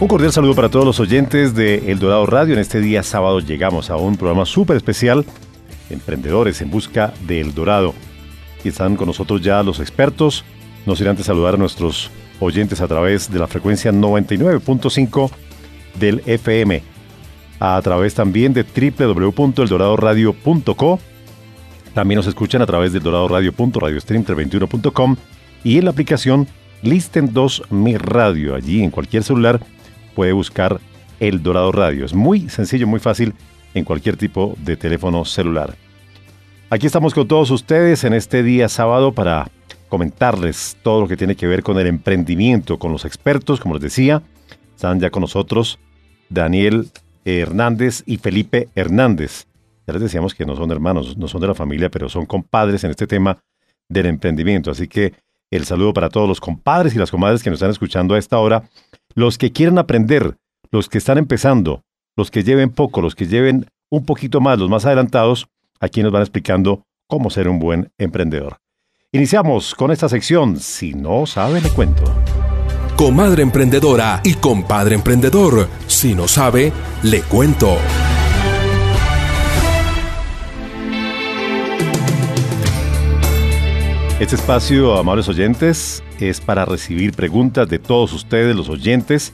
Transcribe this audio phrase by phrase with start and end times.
[0.00, 2.54] Un cordial saludo para todos los oyentes de El Dorado Radio.
[2.54, 5.26] En este día sábado llegamos a un programa súper especial,
[5.90, 7.92] Emprendedores en Busca de El Dorado.
[8.64, 10.42] Y están con nosotros ya los expertos.
[10.86, 15.30] No sin antes saludar a nuestros oyentes a través de la frecuencia 99.5
[15.98, 16.82] del FM.
[17.58, 20.98] A través también de www.eldoradoradio.co.
[21.92, 25.16] También nos escuchan a través del doradoradio.radiostream321.com
[25.62, 26.48] y en la aplicación
[26.80, 28.54] Listen 2 Mi Radio.
[28.54, 29.60] Allí en cualquier celular
[30.14, 30.80] puede buscar
[31.18, 32.04] El Dorado Radio.
[32.04, 33.34] Es muy sencillo, muy fácil
[33.74, 35.74] en cualquier tipo de teléfono celular.
[36.70, 39.50] Aquí estamos con todos ustedes en este día sábado para
[39.88, 43.82] comentarles todo lo que tiene que ver con el emprendimiento, con los expertos, como les
[43.82, 44.22] decía.
[44.74, 45.78] Están ya con nosotros
[46.28, 46.90] Daniel
[47.24, 49.46] Hernández y Felipe Hernández.
[49.86, 52.84] Ya les decíamos que no son hermanos, no son de la familia, pero son compadres
[52.84, 53.38] en este tema
[53.88, 54.70] del emprendimiento.
[54.70, 55.12] Así que
[55.50, 58.38] el saludo para todos los compadres y las comadres que nos están escuchando a esta
[58.38, 58.62] hora
[59.14, 60.36] los que quieren aprender,
[60.70, 61.82] los que están empezando,
[62.16, 65.48] los que lleven poco, los que lleven un poquito más, los más adelantados,
[65.80, 68.58] aquí nos van explicando cómo ser un buen emprendedor.
[69.12, 72.04] Iniciamos con esta sección, si no sabe, le cuento.
[72.96, 77.76] Comadre emprendedora y compadre emprendedor, si no sabe, le cuento.
[84.20, 89.32] Este espacio, amables oyentes, es para recibir preguntas de todos ustedes, los oyentes,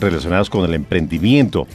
[0.00, 1.68] relacionados con el emprendimiento.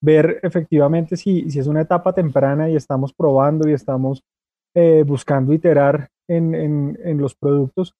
[0.02, 4.24] ver efectivamente si, si es una etapa temprana y estamos probando y estamos
[4.74, 7.94] eh, buscando iterar en, en, los productos.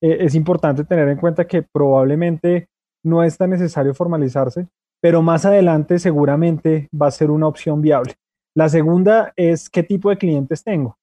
[0.00, 2.68] Eh, es importante tener en cuenta que probablemente
[3.04, 4.66] no es tan necesario formalizarse,
[5.02, 8.14] pero más adelante seguramente va a ser una opción viable.
[8.54, 10.96] La segunda es qué tipo de clientes tengo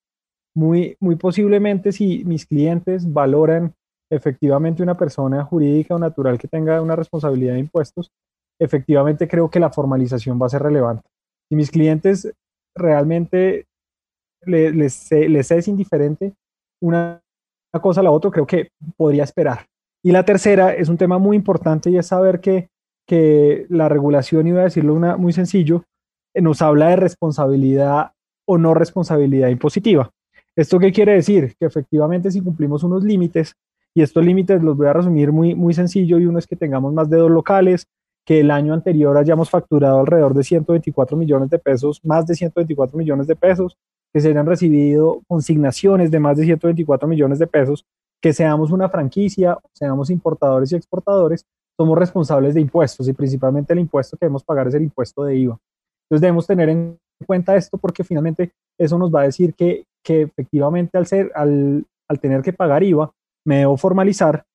[0.57, 3.75] muy, muy posiblemente si mis clientes valoran
[4.11, 8.09] efectivamente una persona jurídica o natural que tenga una responsabilidad de impuestos,
[8.59, 11.07] efectivamente creo que la formalización va a ser relevante.
[11.47, 12.33] Si mis clientes
[12.75, 13.65] realmente
[14.45, 14.73] les,
[15.11, 16.33] les, es indiferente
[16.81, 17.21] una,
[17.79, 19.67] cosa a la otra, creo que podría esperar.
[20.03, 22.69] Y la tercera es un tema muy importante y es saber que,
[23.07, 25.83] que la regulación, iba a decirlo una, muy sencillo,
[26.33, 28.13] nos habla de responsabilidad
[28.47, 30.11] o no responsabilidad impositiva.
[30.57, 31.55] ¿Esto qué quiere decir?
[31.59, 33.53] Que efectivamente si cumplimos unos límites,
[33.93, 36.91] y estos límites los voy a resumir muy, muy sencillo, y uno es que tengamos
[36.93, 37.87] más dedos locales,
[38.25, 42.97] que el año anterior hayamos facturado alrededor de 124 millones de pesos, más de 124
[42.97, 43.77] millones de pesos,
[44.11, 47.85] que se hayan recibido consignaciones de más de 124 millones de pesos,
[48.19, 51.45] que seamos una franquicia, seamos importadores y exportadores,
[51.77, 55.35] somos responsables de impuestos y principalmente el impuesto que debemos pagar es el impuesto de
[55.37, 55.59] IVA.
[56.05, 56.97] Entonces debemos tener en
[57.27, 61.85] cuenta esto porque finalmente eso nos va a decir que, que efectivamente al, ser, al,
[62.07, 63.11] al tener que pagar IVA,
[63.45, 64.45] me debo formalizar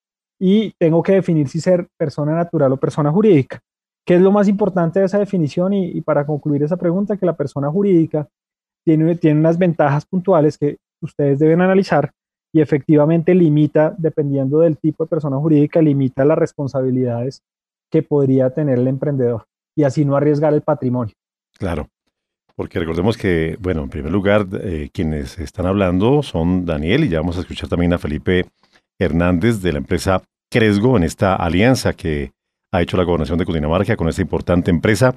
[0.40, 3.60] y tengo que definir si ser persona natural o persona jurídica.
[4.06, 5.74] ¿Qué es lo más importante de esa definición?
[5.74, 8.26] Y, para concluir esa pregunta, que la persona jurídica
[8.82, 12.10] tiene, tiene unas ventajas puntuales que ustedes deben analizar
[12.50, 17.42] y efectivamente limita, dependiendo del tipo de persona jurídica, limita las responsabilidades
[17.90, 19.44] que podría tener el emprendedor
[19.76, 21.14] y así no arriesgar el patrimonio.
[21.58, 21.88] Claro.
[22.54, 27.20] Porque recordemos que, bueno, en primer lugar, eh, quienes están hablando son Daniel y ya
[27.20, 28.46] vamos a escuchar también a Felipe
[28.98, 32.32] Hernández de la empresa Cresgo en esta alianza que
[32.70, 35.14] ha hecho la gobernación de Cundinamarca con esta importante empresa.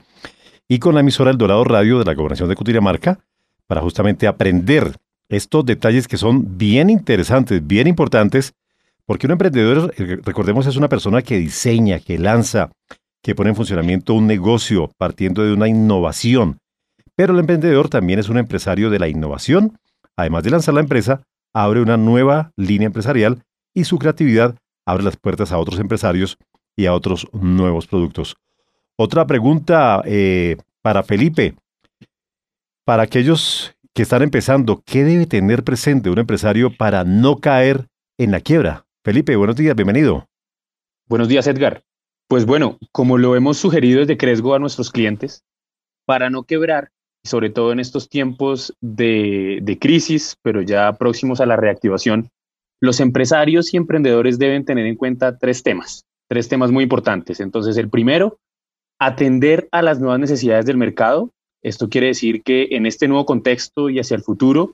[0.67, 3.19] y con la emisora El Dorado Radio de la Gobernación de Cundinamarca
[3.67, 4.95] para justamente aprender
[5.29, 8.53] estos detalles que son bien interesantes, bien importantes,
[9.05, 12.71] porque un emprendedor, eh, recordemos, es una persona que diseña, que lanza,
[13.21, 16.57] que pone en funcionamiento un negocio partiendo de una innovación.
[17.15, 19.77] Pero el emprendedor también es un empresario de la innovación.
[20.17, 21.23] Además de lanzar la empresa,
[21.53, 26.37] abre una nueva línea empresarial y su creatividad abre las puertas a otros empresarios
[26.75, 28.35] y a otros nuevos productos.
[28.97, 31.55] Otra pregunta eh, para Felipe.
[32.85, 38.31] Para aquellos que están empezando, ¿qué debe tener presente un empresario para no caer en
[38.31, 38.85] la quiebra?
[39.03, 40.27] Felipe, buenos días, bienvenido.
[41.07, 41.83] Buenos días, Edgar.
[42.27, 45.43] Pues bueno, como lo hemos sugerido desde Cresgo a nuestros clientes,
[46.05, 46.91] para no quebrar,
[47.25, 52.29] sobre todo en estos tiempos de, de crisis, pero ya próximos a la reactivación,
[52.81, 57.39] los empresarios y emprendedores deben tener en cuenta tres temas, tres temas muy importantes.
[57.39, 58.37] Entonces, el primero,
[58.99, 61.31] atender a las nuevas necesidades del mercado.
[61.63, 64.73] Esto quiere decir que en este nuevo contexto y hacia el futuro,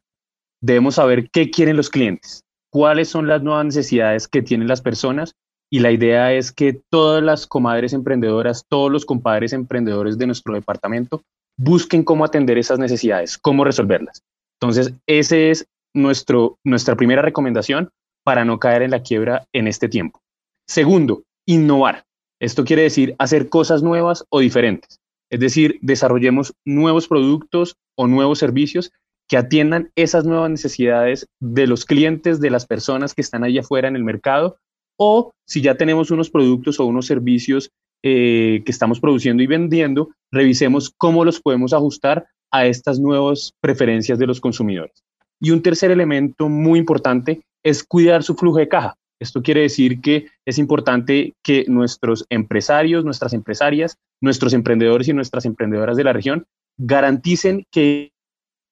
[0.62, 5.34] debemos saber qué quieren los clientes, cuáles son las nuevas necesidades que tienen las personas
[5.72, 10.54] y la idea es que todas las comadres emprendedoras, todos los compadres emprendedores de nuestro
[10.54, 11.22] departamento
[11.62, 14.24] busquen cómo atender esas necesidades, cómo resolverlas.
[14.60, 17.90] Entonces, esa es nuestro, nuestra primera recomendación
[18.24, 20.22] para no caer en la quiebra en este tiempo.
[20.68, 22.06] Segundo, innovar.
[22.40, 25.00] Esto quiere decir hacer cosas nuevas o diferentes.
[25.30, 28.92] Es decir, desarrollemos nuevos productos o nuevos servicios
[29.30, 33.88] que atiendan esas nuevas necesidades de los clientes, de las personas que están ahí afuera
[33.88, 34.58] en el mercado,
[34.98, 37.70] o si ya tenemos unos productos o unos servicios
[38.04, 44.20] eh, que estamos produciendo y vendiendo, revisemos cómo los podemos ajustar a estas nuevas preferencias
[44.20, 45.04] de los consumidores.
[45.40, 48.96] Y un tercer elemento muy importante es cuidar su flujo de caja.
[49.20, 55.46] Esto quiere decir que es importante que nuestros empresarios, nuestras empresarias, nuestros emprendedores y nuestras
[55.46, 56.46] emprendedoras de la región
[56.78, 58.12] garanticen que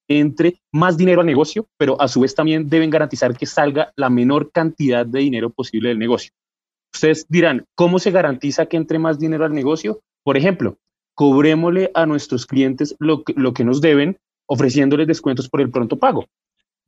[0.10, 4.10] entre más dinero al negocio, pero a su vez también deben garantizar que salga la
[4.10, 6.32] menor cantidad de dinero posible del negocio.
[6.94, 10.02] Ustedes dirán, ¿cómo se garantiza que entre más dinero al negocio?
[10.24, 10.78] Por ejemplo,
[11.16, 15.98] cobrémosle a nuestros clientes lo que, lo que nos deben ofreciéndoles descuentos por el pronto
[15.98, 16.26] pago.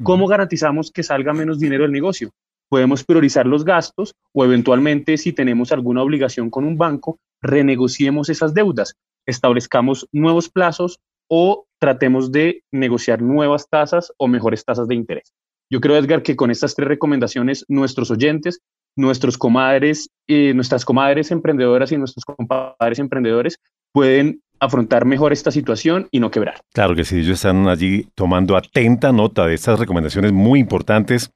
[0.03, 2.31] ¿Cómo garantizamos que salga menos dinero del negocio?
[2.71, 8.53] podemos priorizar los gastos o eventualmente si tenemos alguna obligación con un banco, renegociemos esas
[8.53, 8.95] deudas,
[9.25, 15.33] establezcamos nuevos plazos o tratemos de negociar nuevas tasas o mejores tasas de interés.
[15.69, 18.61] Yo creo, Edgar, que con estas tres recomendaciones, nuestros oyentes,
[18.95, 23.57] nuestros comadres, eh, nuestras comadres emprendedoras y nuestros compadres emprendedores
[23.91, 26.61] pueden afrontar mejor esta situación y no quebrar.
[26.73, 31.31] Claro que sí, ellos están allí tomando atenta nota de estas recomendaciones muy importantes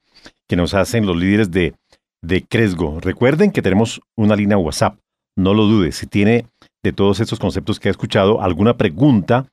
[0.47, 1.73] que nos hacen los líderes de,
[2.21, 2.99] de Cresgo.
[2.99, 4.99] Recuerden que tenemos una línea WhatsApp.
[5.35, 5.91] No lo dude.
[5.91, 6.45] Si tiene
[6.83, 9.47] de todos estos conceptos que ha escuchado alguna pregunta,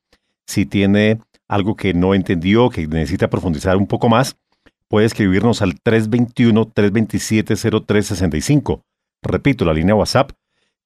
[0.47, 1.19] si tiene
[1.49, 4.37] algo que no entendió, que necesita profundizar un poco más,
[4.93, 8.83] puede escribirnos al 321-327-0365.
[9.23, 10.33] Repito, la línea WhatsApp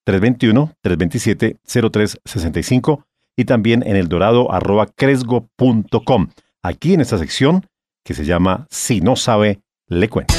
[0.06, 3.02] 321-327-0365
[3.36, 4.48] y también en el dorado
[4.94, 6.28] cresgo.com.
[6.62, 7.66] Aquí en esta sección
[8.04, 9.58] que se llama Si no sabe,
[9.88, 10.34] le cuento.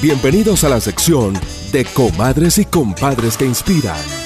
[0.00, 1.34] Bienvenidos a la sección
[1.72, 4.25] de Comadres y Compadres que Inspiran.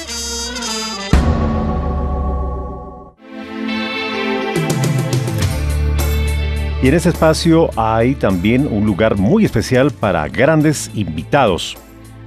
[6.82, 11.76] Y en este espacio hay también un lugar muy especial para grandes invitados.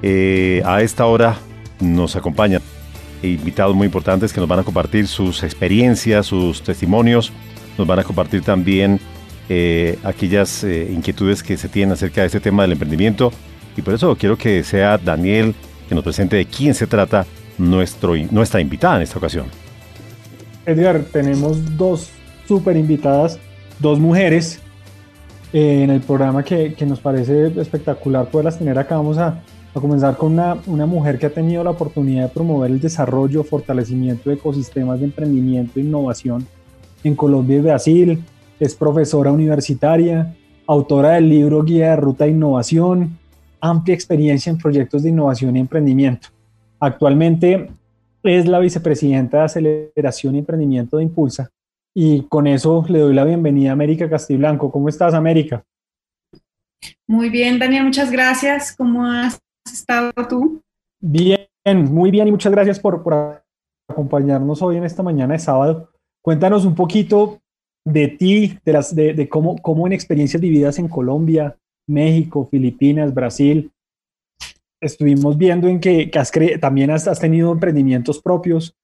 [0.03, 1.37] Eh, a esta hora
[1.79, 2.61] nos acompañan
[3.23, 7.31] invitados muy importantes que nos van a compartir sus experiencias, sus testimonios,
[7.79, 8.99] nos van a compartir también
[9.49, 13.31] eh, aquellas eh, inquietudes que se tienen acerca de este tema del emprendimiento.
[13.75, 15.55] Y por eso quiero que sea Daniel
[15.89, 17.25] que nos presente de quién se trata
[17.57, 19.47] nuestro, nuestra invitada en esta ocasión.
[20.67, 22.11] Edgar, tenemos dos
[22.47, 23.39] super invitadas,
[23.79, 24.59] dos mujeres
[25.51, 28.97] eh, en el programa que, nos parece espectacular poderlas tener acá.
[28.97, 29.41] Vamos a,
[29.73, 33.43] a comenzar con una, una, mujer que ha tenido la oportunidad de promover el desarrollo,
[33.43, 36.45] fortalecimiento de ecosistemas de emprendimiento e innovación
[37.03, 38.23] en Colombia y Brasil
[38.59, 43.17] es profesora universitaria, autora del libro Guía de Ruta de Innovación,
[43.59, 46.29] amplia experiencia en proyectos de innovación y emprendimiento.
[46.79, 47.69] Actualmente
[48.23, 51.49] es la vicepresidenta de Aceleración y Emprendimiento de Impulsa.
[51.95, 54.71] Y con eso le doy la bienvenida a América Castiblanco.
[54.71, 55.63] ¿Cómo estás, América?
[57.07, 58.75] Muy bien, Daniel, muchas gracias.
[58.75, 59.39] ¿Cómo has
[59.71, 60.61] estado tú?
[60.99, 63.43] Bien, muy bien y muchas gracias por, por
[63.87, 65.91] acompañarnos hoy en esta mañana de sábado.
[66.21, 67.41] Cuéntanos un poquito
[67.85, 71.57] de ti, de, las, de, cómo, cómo, en experiencias vividas en Colombia,
[71.87, 73.71] México, Filipinas, Brasil,
[74.81, 78.75] estuvimos viendo en que, has también has, tenido emprendimientos propios.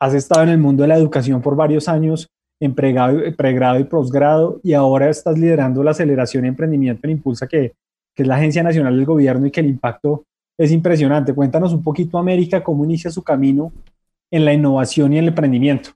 [0.00, 2.28] Has estado en el mundo de la educación por varios años,
[2.60, 7.72] en pregrado, y posgrado, y ahora estás liderando la aceleración y emprendimiento en Impulsa, que,
[8.14, 10.24] que es la agencia nacional del gobierno y que el impacto
[10.58, 11.34] es impresionante.
[11.34, 13.72] Cuéntanos un poquito, América, cómo inicia su camino
[14.30, 15.90] en la innovación y el emprendimiento.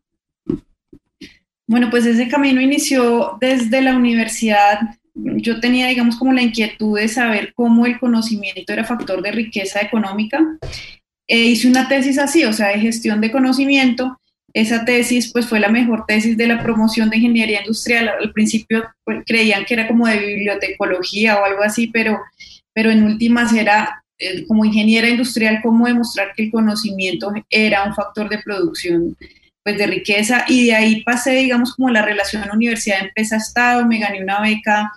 [1.67, 4.79] Bueno, pues ese camino inició desde la universidad.
[5.15, 9.81] Yo tenía, digamos, como la inquietud de saber cómo el conocimiento era factor de riqueza
[9.81, 10.39] económica.
[11.29, 14.19] E hice una tesis así, o sea, de gestión de conocimiento.
[14.55, 18.11] Esa tesis, pues, fue la mejor tesis de la promoción de ingeniería industrial.
[18.21, 22.19] Al principio pues, creían que era como de bibliotecología o algo así, pero,
[22.73, 27.95] pero en últimas era eh, como ingeniera industrial, cómo demostrar que el conocimiento era un
[27.95, 29.17] factor de producción
[29.63, 34.41] pues de riqueza y de ahí pasé, digamos, como la relación universidad-empresa-estado, me gané una
[34.41, 34.91] beca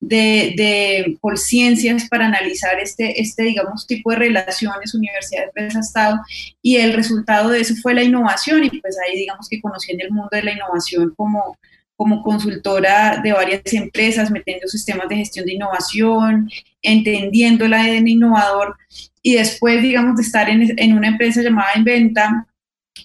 [0.00, 6.20] de, de por ciencias para analizar este, este, digamos, tipo de relaciones universidad-empresa-estado
[6.62, 10.00] y el resultado de eso fue la innovación y pues ahí, digamos, que conocí en
[10.02, 11.56] el mundo de la innovación como,
[11.96, 16.50] como consultora de varias empresas, metiendo sistemas de gestión de innovación,
[16.82, 18.76] entendiendo el ADN innovador
[19.22, 22.46] y después, digamos, de estar en, en una empresa llamada Inventa,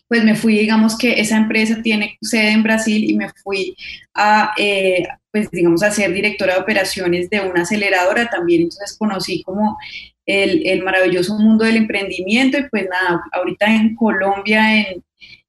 [0.08, 3.76] pues me fui, digamos que esa empresa tiene sede en Brasil y me fui
[4.14, 9.44] a, eh, pues digamos, a ser directora de operaciones de una aceleradora también, entonces conocí
[9.44, 9.78] como
[10.26, 15.04] el, el maravilloso mundo del emprendimiento y pues nada, ahorita en Colombia, en,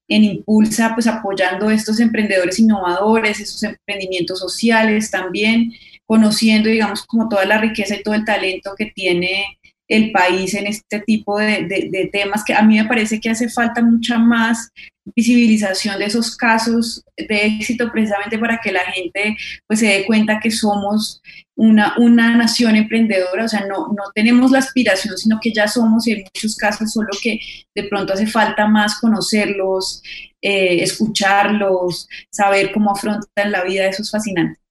[0.08, 5.72] en Impulsa, pues apoyando estos emprendedores innovadores, esos emprendimientos sociales también,
[6.06, 9.58] conociendo, digamos, como toda la riqueza y todo el talento que tiene
[9.92, 13.82] el país en este tipo de, temas que a mí me parece que hace falta
[13.82, 14.70] mucha más
[15.14, 20.40] visibilización de esos casos de éxito precisamente para que la gente pues se dé cuenta
[20.40, 21.20] que somos
[21.56, 26.06] una, una nación emprendedora, o sea, no, no tenemos la aspiración, sino que ya somos
[26.06, 27.38] y en muchos casos solo que
[27.74, 30.02] de pronto hace falta más conocerlos,
[30.40, 34.61] eh, escucharlos, saber cómo afrontan la vida, eso es fascinante.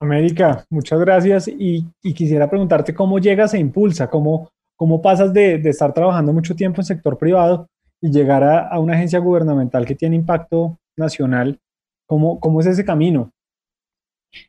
[0.00, 1.48] América, muchas gracias.
[1.48, 6.80] Y, quisiera preguntarte cómo llegas e Impulsa, cómo, cómo pasas de, estar trabajando mucho tiempo
[6.80, 7.68] en sector privado
[8.00, 11.58] y llegar a, una agencia gubernamental que tiene impacto nacional.
[12.06, 13.32] ¿Cómo, cómo es ese camino?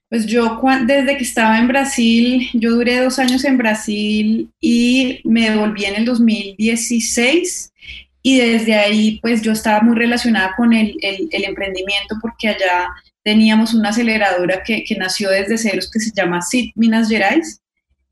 [0.09, 5.49] Pues yo desde que estaba en Brasil, yo duré dos años en Brasil y me
[5.49, 7.73] devolví en el 2016
[8.21, 12.89] y desde ahí pues yo estaba muy relacionada con el, el emprendimiento porque allá
[13.27, 17.59] teníamos una aceleradora que, que nació desde ceros que se llama SIT Minas Gerais.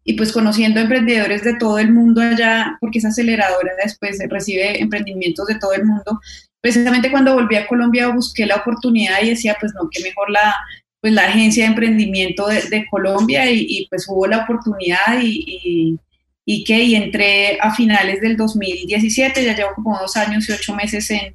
[0.04, 5.48] Y pues conociendo emprendedores de todo el mundo allá, porque esa aceleradora después recibe emprendimientos
[5.48, 6.20] de todo el mundo,
[6.60, 10.54] precisamente cuando volví a Colombia busqué la oportunidad y decía, pues no, que mejor la,
[11.00, 13.50] pues la agencia de emprendimiento de, Colombia.
[13.50, 16.00] Y, y, pues hubo la oportunidad y, y,
[16.44, 20.76] y que y entré a finales del 2017, ya llevo como dos años y ocho
[20.76, 21.34] meses en,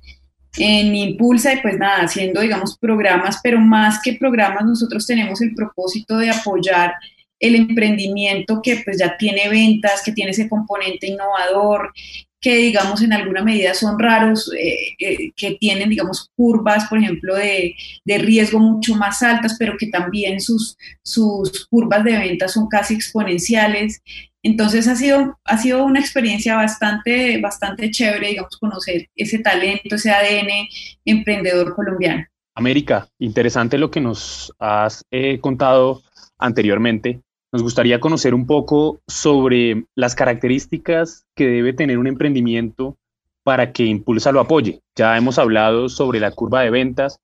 [0.57, 5.55] en Impulsa y pues nada, haciendo digamos programas, pero más que programas nosotros tenemos el
[5.55, 6.95] propósito de apoyar
[7.39, 11.93] el emprendimiento que pues ya tiene ventas, que tiene ese componente innovador,
[12.41, 17.37] que digamos en alguna medida son raros, eh, eh, que tienen digamos curvas, por ejemplo,
[17.37, 22.69] de, de, riesgo mucho más altas, pero que también sus, sus curvas de ventas son
[22.69, 24.03] casi exponenciales.
[24.43, 30.11] Entonces ha sido, ha sido una experiencia bastante, bastante chévere, digamos, conocer ese talento, ese
[30.11, 30.67] ADN
[31.05, 32.25] emprendedor colombiano.
[32.55, 36.03] América, interesante lo que nos has eh, contado
[36.39, 37.21] anteriormente.
[37.53, 42.97] Nos gustaría conocer un poco sobre las características que debe tener un emprendimiento
[43.43, 44.83] para que Impulsa lo apoye.
[44.95, 47.19] Ya hemos hablado sobre la curva de ventas,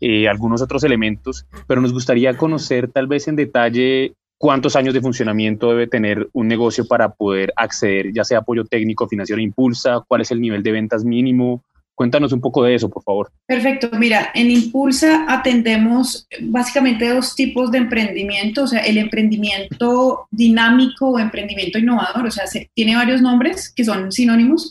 [0.00, 5.02] eh, algunos otros elementos, pero nos gustaría conocer tal vez en detalle cuántos años de
[5.02, 10.22] funcionamiento debe tener un negocio para poder acceder, ya sea apoyo técnico, financiero, impulsa, cuál
[10.22, 11.62] es el nivel de ventas mínimo.
[11.96, 13.32] Cuéntanos un poco de eso, por favor.
[13.46, 13.88] Perfecto.
[13.98, 21.18] Mira, en Impulsa atendemos básicamente dos tipos de emprendimiento, o sea, el emprendimiento dinámico o
[21.18, 24.70] emprendimiento innovador, o sea, tiene varios nombres que son sinónimos.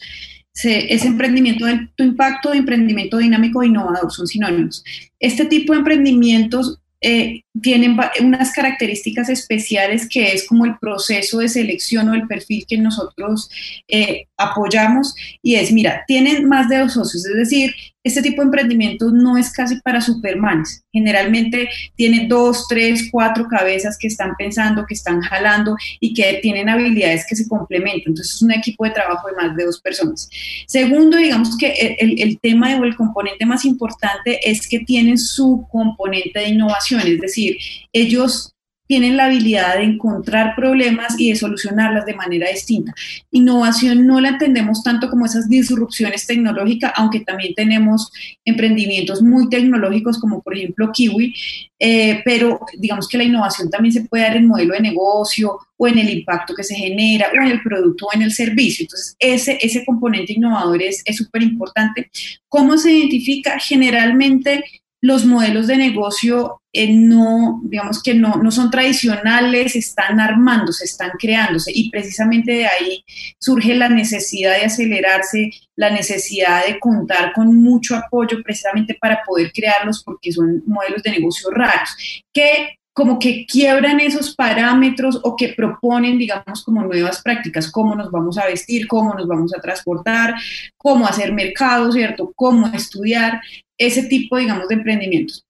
[0.53, 4.83] es emprendimiento de alto impacto, emprendimiento dinámico e innovador, son sinónimos.
[5.19, 11.49] Este tipo de emprendimientos eh, tienen unas características especiales que es como el proceso de
[11.49, 13.49] selección o el perfil que nosotros
[13.87, 17.73] eh, apoyamos y es, mira, tienen más de dos socios, es decir,
[18.05, 20.83] este tipo de emprendimiento no es casi para supermanes.
[20.93, 26.69] Generalmente tiene dos, tres, cuatro cabezas que están pensando, que están jalando y que tienen
[26.69, 28.03] habilidades que se complementan.
[28.09, 30.29] Entonces es un equipo de trabajo de más de dos personas.
[30.67, 35.65] Segundo, digamos que el, el tema o el componente más importante es que tienen su
[35.71, 37.44] componente de innovación, es decir,
[37.93, 38.55] ellos
[38.87, 42.93] tienen la habilidad de encontrar problemas y de solucionarlas de manera distinta.
[43.31, 48.11] Innovación no la entendemos tanto como esas disrupciones tecnológicas, aunque también tenemos
[48.43, 51.33] emprendimientos muy tecnológicos como por ejemplo Kiwi,
[51.79, 55.87] eh, pero digamos que la innovación también se puede dar en modelo de negocio o
[55.87, 58.83] en el impacto que se genera o en el producto o en el servicio.
[58.83, 62.09] Entonces, ese, ese componente innovador es súper importante.
[62.47, 63.59] ¿Cómo se identifica?
[63.59, 64.63] Generalmente
[65.05, 71.11] los modelos de negocio eh, no, digamos que no, no son tradicionales, están armándose, están
[71.19, 73.05] creándose y precisamente de ahí
[73.39, 79.51] surge la necesidad de acelerarse, la necesidad de contar con mucho apoyo precisamente para poder
[79.53, 81.89] crearlos porque son modelos de negocio raros
[82.33, 88.09] que como que quiebran esos parámetros o que proponen, digamos, como nuevas prácticas, cómo nos
[88.09, 90.33] vamos a vestir, cómo nos vamos a transportar,
[90.77, 92.31] cómo hacer mercado, ¿cierto?
[92.37, 93.41] Cómo estudiar,
[93.77, 95.45] ese tipo, digamos, de emprendimientos.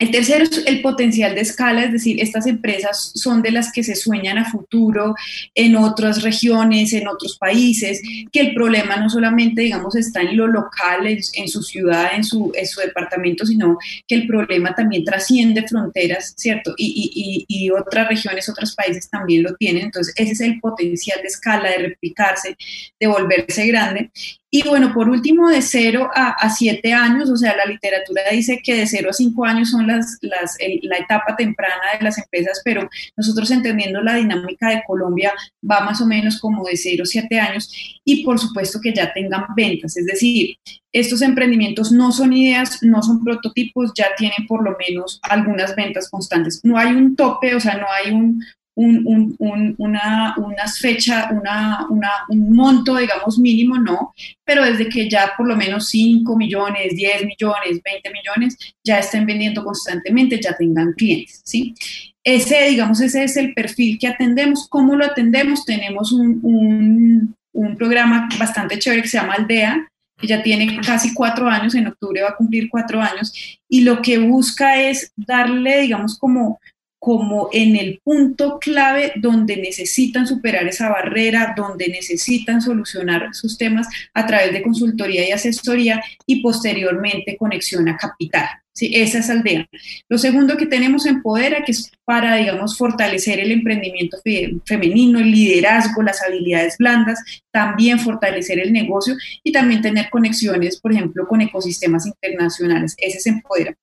[0.00, 3.84] El tercero es el potencial de escala, es decir, estas empresas son de las que
[3.84, 5.14] se sueñan a futuro
[5.54, 8.00] en otras regiones, en otros países,
[8.32, 12.50] que el problema no solamente, digamos, está en lo local, en, su ciudad, en su,
[12.54, 13.76] en su, departamento, sino
[14.08, 16.74] que el problema también trasciende fronteras, ¿cierto?
[16.78, 19.84] Y, y, y, otras regiones, otros países también lo tienen.
[19.84, 22.56] Entonces, ese es el potencial de escala, de replicarse,
[22.98, 24.10] de volverse grande.
[24.52, 28.74] Y bueno, por último, de 0 a, 7 años, o sea, la literatura dice que
[28.74, 32.88] de 0 a 5 años son las, las la etapa temprana de las empresas, pero
[33.16, 35.32] nosotros entendiendo la dinámica de Colombia
[35.68, 39.12] va más o menos como de 0 a 7 años y por supuesto que ya
[39.12, 40.56] tengan ventas, es decir,
[40.92, 46.10] estos emprendimientos no son ideas, no son prototipos, ya tienen por lo menos algunas ventas
[46.10, 46.60] constantes.
[46.64, 48.42] No hay un tope, o sea, no hay un,
[48.74, 55.08] un, un, una, unas fecha, una, una, un monto, digamos, mínimo, no, pero desde que
[55.08, 60.56] ya por lo menos 5 millones, 10 millones, 20 millones, ya estén vendiendo constantemente, ya
[60.56, 61.74] tengan clientes, ¿sí?
[62.22, 64.68] Ese, digamos, ese es el perfil que atendemos.
[64.68, 65.64] ¿Cómo lo atendemos?
[65.64, 71.48] Tenemos un, un programa bastante chévere que se llama Aldea, que ya tiene casi cuatro
[71.48, 73.32] años, en octubre va a cumplir cuatro años,
[73.68, 76.60] y lo que busca es darle, digamos, como
[77.00, 83.88] como en el punto clave donde necesitan superar esa barrera, donde necesitan solucionar sus temas
[84.12, 88.46] a través de consultoría y asesoría y posteriormente conexión a capital.
[88.74, 88.92] ¿sí?
[88.94, 89.66] Esa es aldea.
[90.10, 94.18] Lo segundo que tenemos en Podera, que es para, digamos, fortalecer el emprendimiento
[94.66, 97.18] femenino, el liderazgo, las habilidades blandas,
[97.50, 102.94] también fortalecer el negocio y también tener conexiones, por ejemplo, con ecosistemas internacionales.
[102.98, 103.74] Ese es Empodera.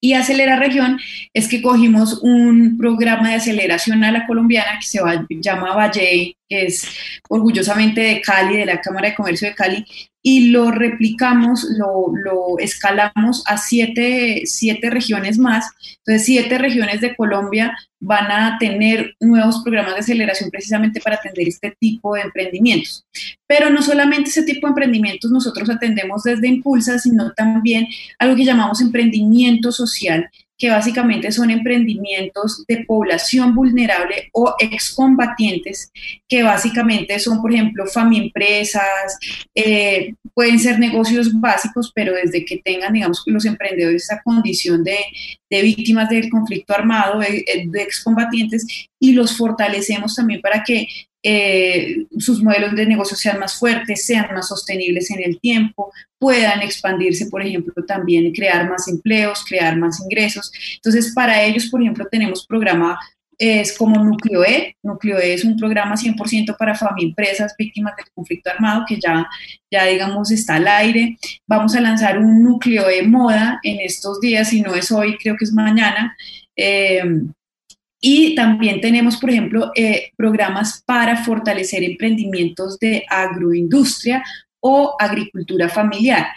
[0.00, 0.98] Y Acelera Región
[1.34, 5.00] es que cogimos un programa de aceleración a la colombiana que se
[5.40, 6.88] llama Valle, que es
[7.28, 9.84] orgullosamente de Cali, de la Cámara de Comercio de Cali,
[10.22, 15.70] y lo replicamos, lo, lo escalamos a siete, siete, regiones más.
[15.98, 21.48] Entonces, siete regiones de Colombia van a tener nuevos programas de aceleración precisamente para atender
[21.48, 23.06] este tipo de emprendimientos.
[23.46, 27.86] Pero no solamente ese tipo de emprendimientos nosotros atendemos desde Impulsa, sino también
[28.18, 35.92] algo que llamamos emprendimiento social, que básicamente son emprendimientos de población vulnerable o excombatientes,
[36.28, 39.18] que básicamente son, por ejemplo, familiempresas,
[39.54, 44.98] eh, pueden ser negocios básicos, pero desde que tengan, digamos, los emprendedores esa condición de,
[45.50, 48.66] de víctimas del conflicto armado, de, de excombatientes,
[49.00, 50.86] y los fortalecemos también para que
[51.22, 56.62] eh, sus modelos de negocio sean más fuertes, sean más sostenibles en el tiempo, puedan
[56.62, 60.52] expandirse, por ejemplo, también crear más empleos, crear más ingresos.
[60.76, 62.98] Entonces, para ellos, por ejemplo, tenemos programa
[63.38, 64.76] es como Núcleo E.
[64.82, 69.28] Núcleo E es un programa 100% para empresas víctimas del conflicto armado que ya,
[69.70, 71.16] ya, digamos, está al aire.
[71.46, 75.36] Vamos a lanzar un Núcleo E moda en estos días, si no es hoy, creo
[75.36, 76.16] que es mañana.
[76.56, 77.02] Eh,
[78.00, 84.22] y también tenemos, por ejemplo, eh, programas para fortalecer emprendimientos de agroindustria
[84.60, 86.28] o agricultura familiar.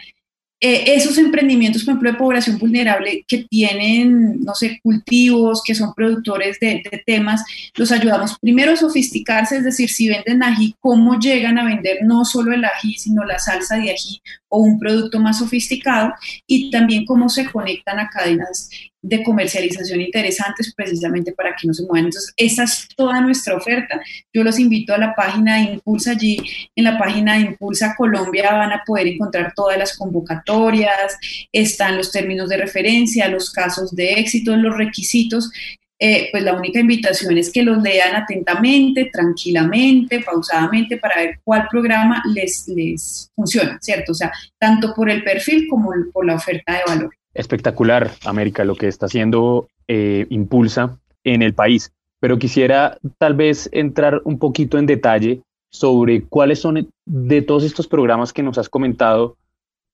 [0.63, 5.91] Eh, esos emprendimientos, por ejemplo, de población vulnerable que tienen, no sé, cultivos, que son
[5.95, 7.43] productores de, de, temas,
[7.76, 12.26] los ayudamos primero a sofisticarse, es decir, si venden ají, cómo llegan a vender no
[12.26, 16.13] solo el ají, sino la salsa de ají o un producto más sofisticado,
[16.45, 18.69] y también cómo se conectan a cadenas
[19.01, 22.05] de comercialización interesantes precisamente para que no se muevan.
[22.05, 23.99] Entonces, esa es toda nuestra oferta.
[24.33, 26.37] Yo los invito a la página de Impulsa allí.
[26.75, 31.17] En la página de Impulsa Colombia van a poder encontrar todas las convocatorias,
[31.51, 35.51] están los términos de referencia, los casos de éxito, los requisitos.
[36.03, 41.67] Eh, pues la única invitación es que los lean atentamente, tranquilamente, pausadamente, para ver cuál
[41.69, 44.13] programa les, les funciona, ¿cierto?
[44.13, 48.76] O sea, tanto por el perfil como por la oferta de valor espectacular, América, lo
[48.76, 51.91] que está haciendo eh, Impulsa en el país.
[52.22, 55.41] pero quisiera tal vez entrar un poquito en detalle
[55.72, 59.38] sobre cuáles son de todos estos programas que nos has comentado,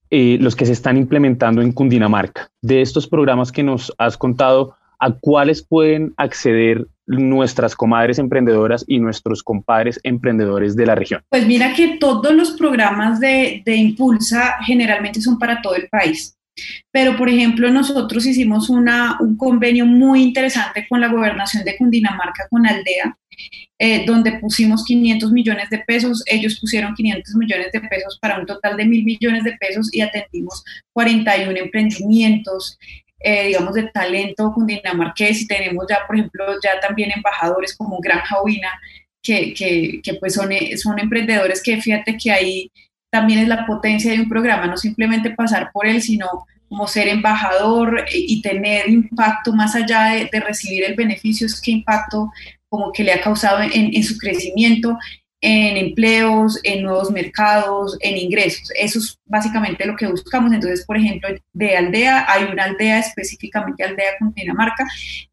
[0.09, 2.49] eh, los que se están implementando en Cundinamarca.
[2.61, 8.99] De estos programas que nos has contado, ¿a cuáles pueden acceder nuestras comadres emprendedoras y
[8.99, 11.21] nuestros compadres emprendedores de la región?
[11.29, 16.36] Pues mira que todos los programas de, de Impulsa generalmente son para todo el país.
[16.91, 22.47] Pero, por ejemplo, nosotros hicimos una, un convenio muy interesante con la gobernación de Cundinamarca,
[22.49, 23.17] con Aldea,
[23.79, 28.45] eh, donde pusimos 500 millones de pesos, ellos pusieron 500 millones de pesos para un
[28.45, 32.77] total de mil millones de pesos y atendimos 41 emprendimientos.
[33.19, 38.43] Eh, digamos, de talento cundinamarqués y tenemos ya, por ejemplo, ya también embajadores como Granja
[38.43, 38.69] Huina,
[39.23, 42.71] que, que, que, pues son, son emprendedores que fíjate que ahí
[43.09, 46.27] también es la potencia de un programa, no simplemente pasar por él, sino
[46.69, 52.31] como ser embajador y tener impacto más allá de, recibir el beneficio, es qué impacto
[52.69, 54.97] como que le ha causado en, su crecimiento,
[55.39, 58.69] en empleos, en nuevos mercados, en ingresos.
[58.77, 60.51] Eso es básicamente lo que buscamos.
[60.51, 64.85] Entonces, por ejemplo, de aldea, hay una aldea específicamente aldea con Dinamarca,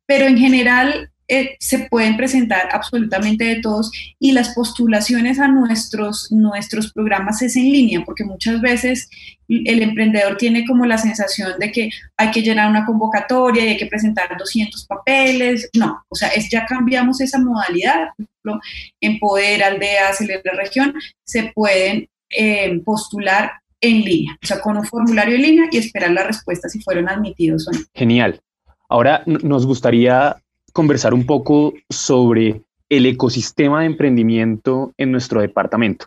[0.07, 6.31] pero en general eh, se pueden presentar absolutamente de todos y las postulaciones a nuestros,
[6.31, 9.09] nuestros programas es en línea, porque muchas veces
[9.49, 13.77] el emprendedor tiene como la sensación de que hay que llenar una convocatoria y hay
[13.77, 15.71] que presentar 200 papeles.
[15.75, 18.09] No, o sea, es, ya cambiamos esa modalidad.
[18.17, 18.61] Por ejemplo,
[19.01, 24.85] en Poder, Aldea, Acelera Región, se pueden eh, postular en línea, o sea, con un
[24.85, 27.81] formulario en línea y esperar la respuesta si fueron admitidos o no.
[27.95, 28.41] Genial.
[28.89, 30.37] Ahora nos gustaría
[30.75, 36.07] conversar un poco sobre el ecosistema de emprendimiento en nuestro departamento.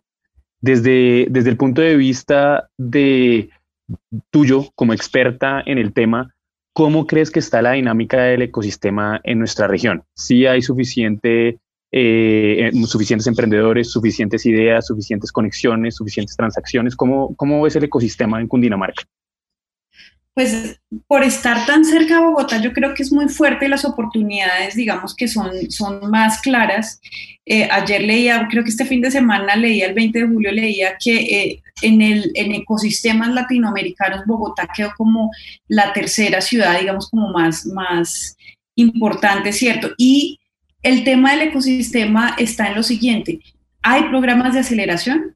[0.59, 3.49] Desde, desde el punto de vista de
[4.29, 6.35] tuyo como experta en el tema,
[6.73, 10.03] ¿cómo crees que está la dinámica del ecosistema en nuestra región?
[10.15, 11.59] Si hay suficiente,
[11.93, 16.95] eh, suficientes emprendedores, suficientes ideas, suficientes conexiones, suficientes transacciones.
[16.97, 19.03] ¿Cómo, ¿Cómo ves el ecosistema en Cundinamarca?
[20.37, 23.83] Pues por estar tan cerca de Bogotá, yo creo que es muy fuerte y las
[23.85, 27.01] oportunidades, digamos que son, son más claras.
[27.43, 30.95] Eh, ayer leía, creo que este fin de semana leía, el 20 de julio leía
[31.03, 35.31] que eh, en, el, en ecosistemas latinoamericanos Bogotá quedó como
[35.67, 38.37] la tercera ciudad, digamos, como más, más
[38.75, 39.89] importante, ¿cierto?
[39.97, 40.39] Y
[40.83, 43.39] el tema del ecosistema está en lo siguiente.
[43.81, 45.35] Hay programas de aceleración,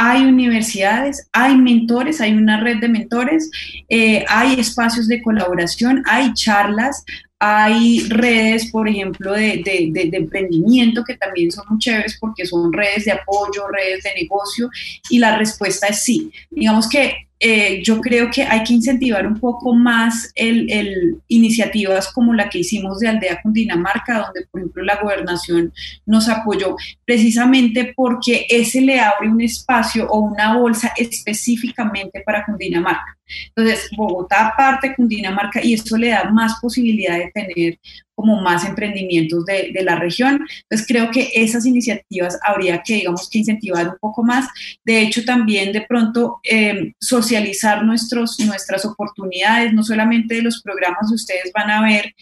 [0.00, 3.50] hay universidades, hay mentores, hay una red de mentores,
[3.88, 7.04] eh, hay espacios de colaboración, hay charlas,
[7.40, 9.60] hay redes, por ejemplo, de,
[10.12, 14.70] emprendimiento que también son muy chéveres porque son redes de apoyo, redes de negocio
[15.10, 16.30] y la respuesta es sí.
[16.48, 22.34] Digamos que eh, yo creo que hay que incentivar un poco más el, iniciativas como
[22.34, 25.72] la que hicimos de Aldea Cundinamarca, donde por ejemplo la gobernación
[26.04, 33.16] nos apoyó precisamente porque ese le abre un espacio o una bolsa específicamente para Cundinamarca.
[33.54, 37.78] Entonces, Bogotá aparte, Cundinamarca, y eso le da más posibilidad de tener
[38.18, 40.44] como más emprendimientos de, de, la región.
[40.62, 44.48] Entonces creo que esas iniciativas habría que, digamos, que incentivar un poco más.
[44.84, 51.08] De hecho, también de pronto eh, socializar nuestros, nuestras oportunidades, no solamente de los programas
[51.08, 52.12] que ustedes van a ver.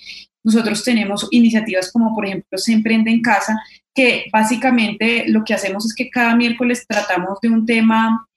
[0.45, 3.59] Nosotros tenemos iniciativas como, por ejemplo, Se Emprende en Casa,
[3.95, 8.29] que básicamente lo que hacemos es que cada miércoles tratamos de un tema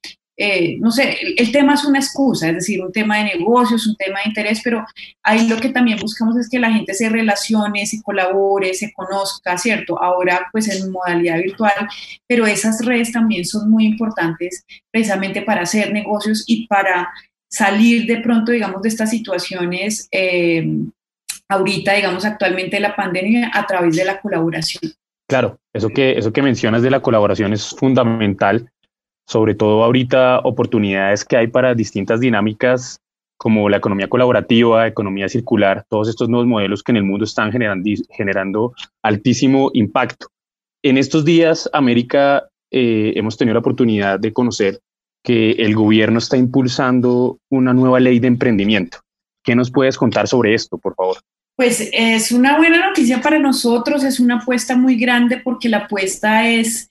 [0.41, 3.97] eh, no sé, el, tema es una excusa, es decir, un tema de negocios, un
[3.97, 4.85] tema de interés, pero
[5.21, 9.57] ahí lo que también buscamos es que la gente se relacione, se colabore, se conozca,
[9.57, 10.01] ¿cierto?
[10.01, 11.89] Ahora pues en modalidad virtual,
[12.25, 17.09] pero esas redes también son muy importantes precisamente para hacer negocios y para
[17.49, 20.07] salir de pronto, digamos, de estas situaciones.
[20.09, 20.65] Eh,
[21.49, 24.93] ahorita, digamos, actualmente de la pandemia a través de la colaboración.
[25.27, 28.71] Claro, eso que, eso que mencionas de la colaboración es fundamental
[29.29, 32.99] sobre todo ahorita oportunidades que hay para distintas dinámicas
[33.37, 37.51] como la economía colaborativa, economía circular, todos estos nuevos modelos que en el mundo están
[37.51, 40.27] generando, generando altísimo impacto.
[40.83, 44.79] En estos días, América, eh, hemos tenido la oportunidad de conocer
[45.23, 48.97] que el gobierno está impulsando una nueva ley de emprendimiento.
[49.43, 51.17] ¿Qué nos puedes contar sobre esto, por favor?
[51.55, 56.49] Pues es una buena noticia para nosotros, es una apuesta muy grande porque la apuesta
[56.49, 56.89] es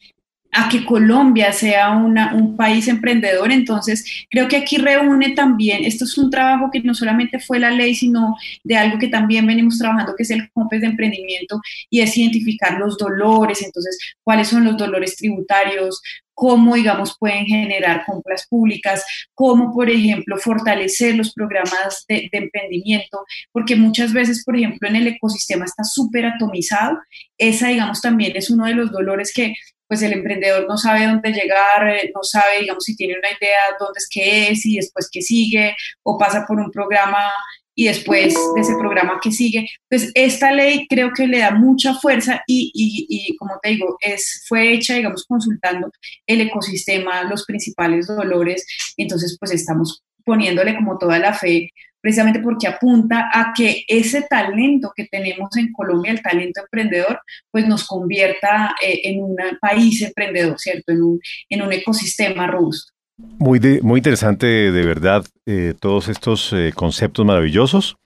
[0.53, 3.53] a que Colombia sea una, un país emprendedor.
[3.53, 7.71] Entonces, creo que aquí reúne también, esto es un trabajo que no solamente fue la
[7.71, 12.01] ley, sino de algo que también venimos trabajando, que es el COMPES de emprendimiento, y
[12.01, 16.01] es identificar los dolores, entonces, cuáles son los dolores tributarios,
[16.39, 23.75] cómo, digamos, pueden generar compras públicas, cómo, por ejemplo, fortalecer los programas de, emprendimiento, porque
[23.75, 26.97] muchas veces, por ejemplo, en el ecosistema está súper atomizado.
[27.39, 29.55] Esa, digamos, también es uno de los dolores que
[29.89, 33.59] pues el emprendedor no sabe dónde llegar, eh, no sabe, digamos, si tiene una idea
[33.81, 37.33] dónde es que es y después qué sigue, o pasa por un programa
[37.75, 39.69] y después de ese programa que sigue.
[39.89, 44.45] Entonces, esta ley creo que le da mucha fuerza y, y, como te digo, es,
[44.49, 45.89] fue hecha, digamos, consultando
[46.27, 48.67] el ecosistema, los principales dolores.
[48.97, 54.93] Entonces, pues estamos poniéndole como toda la fe precisamente porque apunta a que ese talento
[54.95, 60.59] que tenemos en Colombia, el talento emprendedor, pues nos convierta eh, en un país emprendedor,
[60.59, 60.93] ¿cierto?
[60.93, 62.93] En un, en un ecosistema robusto.
[63.17, 67.97] Muy, muy interesante, de verdad, eh, todos estos eh, conceptos maravillosos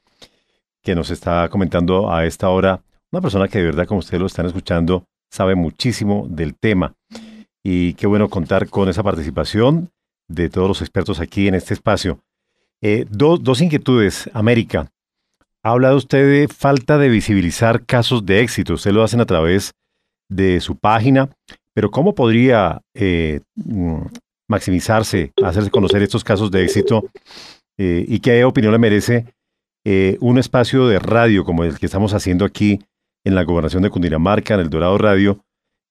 [0.83, 4.27] que nos está comentando a esta hora una persona que de verdad, como ustedes lo
[4.27, 6.95] están escuchando, sabe muchísimo del tema.
[7.63, 9.91] Y qué bueno contar con esa participación
[10.29, 12.21] de todos los expertos aquí en este espacio.
[12.83, 14.91] Eh, dos inquietudes, América.
[15.63, 18.75] Ha hablado usted de falta de visibilizar casos de éxito.
[18.75, 19.73] Usted lo hacen a través
[20.29, 21.31] de su página,
[21.75, 24.03] pero ¿cómo podría mm,
[24.53, 27.05] maximizarse, hacerse conocer estos casos de éxito
[27.79, 29.27] eh, y qué opinión le merece
[29.85, 32.81] eh, un espacio de radio como el que estamos haciendo aquí
[33.25, 35.41] en la gobernación de Cundinamarca, en el Dorado Radio,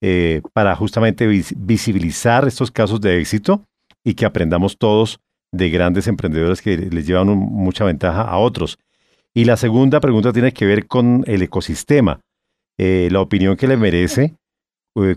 [0.04, 3.65] eh, para justamente visibilizar estos casos de éxito
[4.06, 5.19] y que aprendamos todos
[5.51, 8.79] de grandes emprendedores que les llevan mucha ventaja a otros.
[9.33, 12.19] Y la segunda pregunta tiene que ver con el ecosistema,
[12.77, 14.35] la opinión que le merece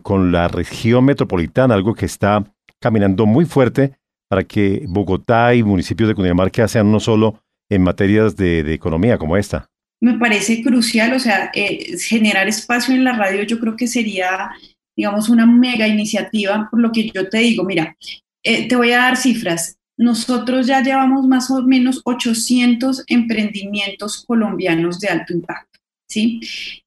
[0.03, 2.45] con la región metropolitana, algo que está
[2.81, 3.95] caminando muy fuerte
[4.29, 9.37] para que Bogotá y municipios de Cundinamarca sean no solo en materias de, economía como
[9.37, 9.71] esta.
[10.01, 14.51] Me parece crucial, o sea, eh, generar espacio en la radio yo creo que sería,
[14.97, 17.97] digamos, una mega iniciativa, por lo que yo te digo, mira,
[18.43, 19.79] eh, te voy a dar cifras.
[19.97, 25.81] Nosotros ya llevamos más o menos 800 emprendimientos colombianos de alto impacto.
[26.09, 26.41] ¿sí?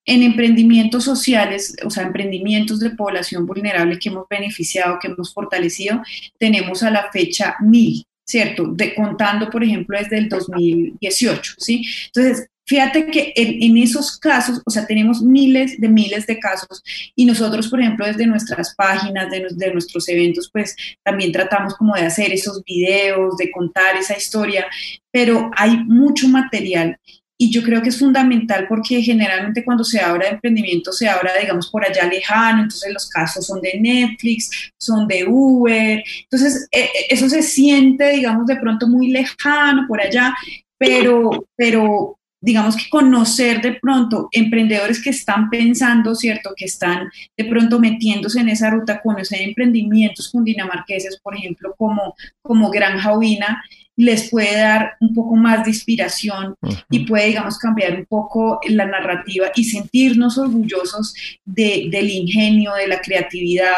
[0.06, 6.02] En emprendimientos sociales, o sea, emprendimientos de población vulnerable que hemos beneficiado, que hemos fortalecido,
[6.38, 8.68] tenemos a la fecha mil, ¿cierto?
[8.68, 11.86] De, contando, por ejemplo, desde el 2018, ¿sí?
[12.08, 16.84] Entonces, Fíjate que en, esos casos, o sea, tenemos miles de miles de casos
[17.16, 22.02] y nosotros, por ejemplo, desde nuestras páginas, de, nuestros eventos, pues también tratamos como de
[22.02, 24.68] hacer esos videos, de contar esa historia,
[25.12, 27.00] pero hay mucho material
[27.38, 31.32] y yo creo que es fundamental porque generalmente cuando se habla de emprendimiento se habla,
[31.40, 36.82] digamos, por allá lejano, entonces los casos son de Netflix, son de Uber, entonces e,
[36.82, 40.34] e, eso se siente, digamos, de pronto muy lejano por allá,
[40.78, 46.54] pero, pero digamos que conocer de pronto emprendedores que están pensando, ¿cierto?
[46.56, 52.70] Que están de pronto metiéndose en esa ruta, conocer emprendimientos cundinamarqueses, por ejemplo, como, como
[52.70, 53.64] Granja Ovina,
[53.96, 56.56] les puede dar un poco más de inspiración
[56.90, 62.88] y puede, digamos, cambiar un poco la narrativa y sentirnos orgullosos de, del ingenio, de
[62.88, 63.74] la creatividad,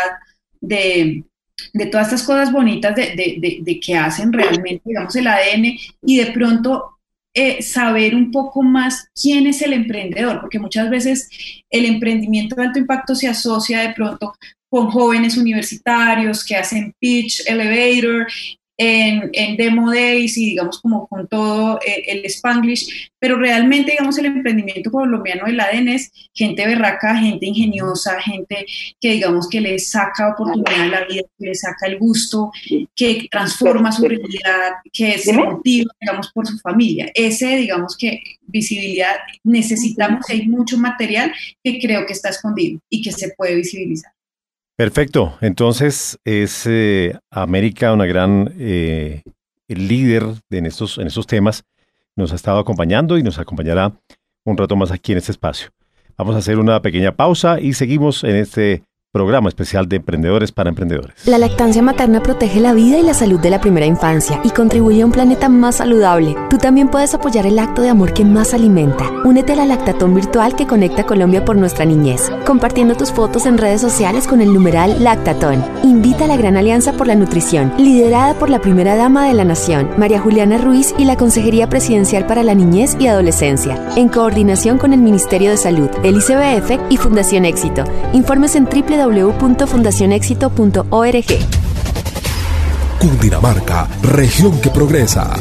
[0.60, 1.24] de,
[1.74, 6.32] de todas estas cosas bonitas de, de, que hacen realmente, digamos, el ADN y de
[6.34, 6.99] pronto
[7.42, 11.30] eh, saber un poco más quién es el emprendedor, porque muchas veces
[11.70, 14.34] el emprendimiento de alto impacto se asocia de pronto
[14.70, 18.28] con jóvenes universitarios que hacen pitch elevator
[18.80, 24.18] en, en, Demo Days y digamos como con todo eh, el Spanglish, pero realmente digamos
[24.18, 28.66] el emprendimiento colombiano del ADN es gente berraca, gente ingeniosa, gente
[29.02, 32.52] que digamos que le saca oportunidad a la vida, que le saca el gusto,
[32.96, 37.12] que transforma su realidad, que se motiva digamos por su familia.
[37.14, 43.12] Ese digamos que visibilidad necesitamos, hay mucho material que creo que está escondido y que
[43.12, 44.14] se puede visibilizar.
[44.80, 45.38] Perfecto.
[45.42, 49.24] Entonces es eh, América una gran eh,
[49.68, 51.66] líder en estos, en estos temas.
[52.16, 53.92] Nos ha estado acompañando y nos acompañará
[54.46, 55.72] un rato más aquí en este espacio.
[56.18, 60.70] Vamos a hacer una pequeña pausa y seguimos en este programa especial de Emprendedores para
[60.70, 61.26] Emprendedores.
[61.26, 65.02] La lactancia materna protege la vida y la salud de la primera infancia y contribuye
[65.02, 66.36] a un planeta más saludable.
[66.52, 69.10] Tú también puedes apoyar el acto de amor que más alimenta.
[69.26, 73.58] Únete a la lactatón virtual que conecta Colombia por nuestra niñez, compartiendo tus fotos en
[73.58, 75.66] redes sociales con el numeral Lactatón.
[75.84, 79.44] Invita a la Gran Alianza por la Nutrición, liderada por la primera dama de la
[79.44, 84.78] Nación, María Juliana Ruiz y la Consejería Presidencial para la Niñez y Adolescencia, en coordinación
[84.78, 87.84] con el Ministerio de Salud, el ICBF y Fundación Éxito.
[88.14, 91.26] Informes en triple www.fundacionexito.org.
[93.00, 95.34] Cundinamarca, región que progresa.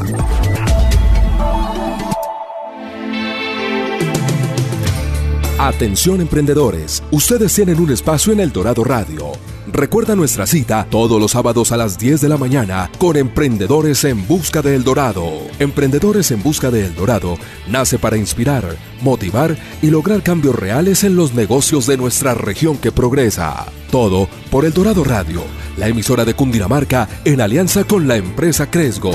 [5.59, 9.33] Atención emprendedores, ustedes tienen un espacio en El Dorado Radio
[9.73, 14.27] Recuerda nuestra cita todos los sábados a las 10 de la mañana con Emprendedores en
[14.27, 15.31] Busca de El Dorado.
[15.59, 17.37] Emprendedores en Busca de El Dorado
[17.69, 18.65] nace para inspirar,
[19.03, 23.67] motivar y lograr cambios reales en los negocios de nuestra región que progresa.
[23.91, 25.43] Todo por El Dorado Radio,
[25.77, 29.13] la emisora de Cundinamarca en alianza con la empresa Cresgo.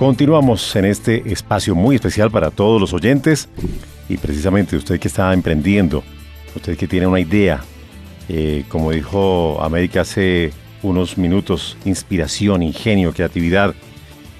[0.00, 3.50] Continuamos en este espacio muy especial para todos los oyentes
[4.08, 6.02] y precisamente usted que está emprendiendo,
[6.56, 7.60] usted que tiene una idea,
[8.26, 13.74] eh, como dijo América hace unos minutos, inspiración, ingenio, creatividad.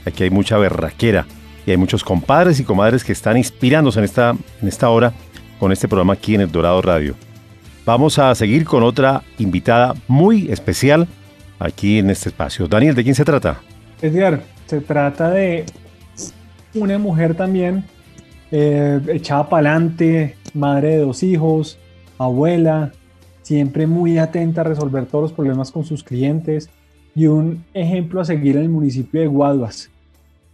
[0.06, 1.26] Aquí hay mucha berraquera
[1.66, 4.30] y hay muchos compadres y comadres que están inspirándose en esta,
[4.62, 5.12] en esta hora
[5.58, 7.16] con este programa aquí en el Dorado Radio.
[7.84, 11.06] Vamos a seguir con otra invitada muy especial
[11.58, 12.66] aquí en este espacio.
[12.66, 13.60] Daniel, ¿de quién se trata?
[14.70, 15.64] Se trata de
[16.76, 17.82] una mujer también
[18.52, 21.76] eh, echada para adelante, madre de dos hijos,
[22.18, 22.92] abuela,
[23.42, 26.70] siempre muy atenta a resolver todos los problemas con sus clientes
[27.16, 29.90] y un ejemplo a seguir en el municipio de Guaduas.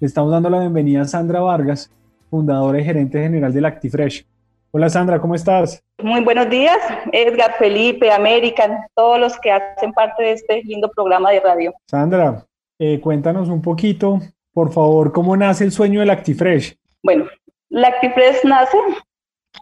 [0.01, 1.91] Le estamos dando la bienvenida a Sandra Vargas,
[2.31, 4.25] fundadora y gerente general de Actifresh.
[4.71, 5.83] Hola Sandra, ¿cómo estás?
[6.03, 6.79] Muy buenos días,
[7.13, 11.75] Edgar, Felipe, American, todos los que hacen parte de este lindo programa de radio.
[11.87, 12.47] Sandra,
[12.79, 14.21] eh, cuéntanos un poquito,
[14.53, 16.77] por favor, cómo nace el sueño del Actifresh.
[17.03, 17.27] Bueno,
[17.69, 18.77] la Actifresh nace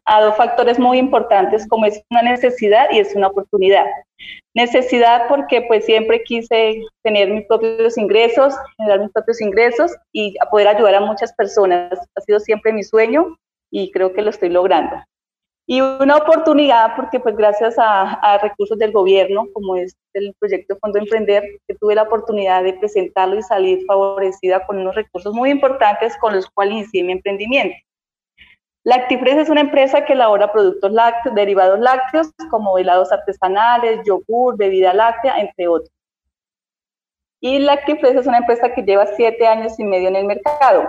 [0.07, 3.87] a dos factores muy importantes, como es una necesidad y es una oportunidad.
[4.55, 10.69] Necesidad porque pues siempre quise tener mis propios ingresos, generar mis propios ingresos y poder
[10.69, 11.93] ayudar a muchas personas.
[12.15, 13.37] Ha sido siempre mi sueño
[13.71, 14.97] y creo que lo estoy logrando
[15.67, 20.99] y una oportunidad porque pues gracias a, recursos del gobierno, como es el proyecto Fondo
[20.99, 26.17] Emprender, que tuve la oportunidad de presentarlo y salir favorecida con unos recursos muy importantes
[26.19, 27.75] con los cuales inicié mi emprendimiento.
[28.85, 34.93] Lactifres es una empresa que elabora productos lácteos, derivados lácteos, como helados artesanales, yogur, bebida
[34.93, 35.91] láctea, entre otros.
[37.41, 40.87] Y Lactifres es una empresa que lleva siete años y medio en el mercado.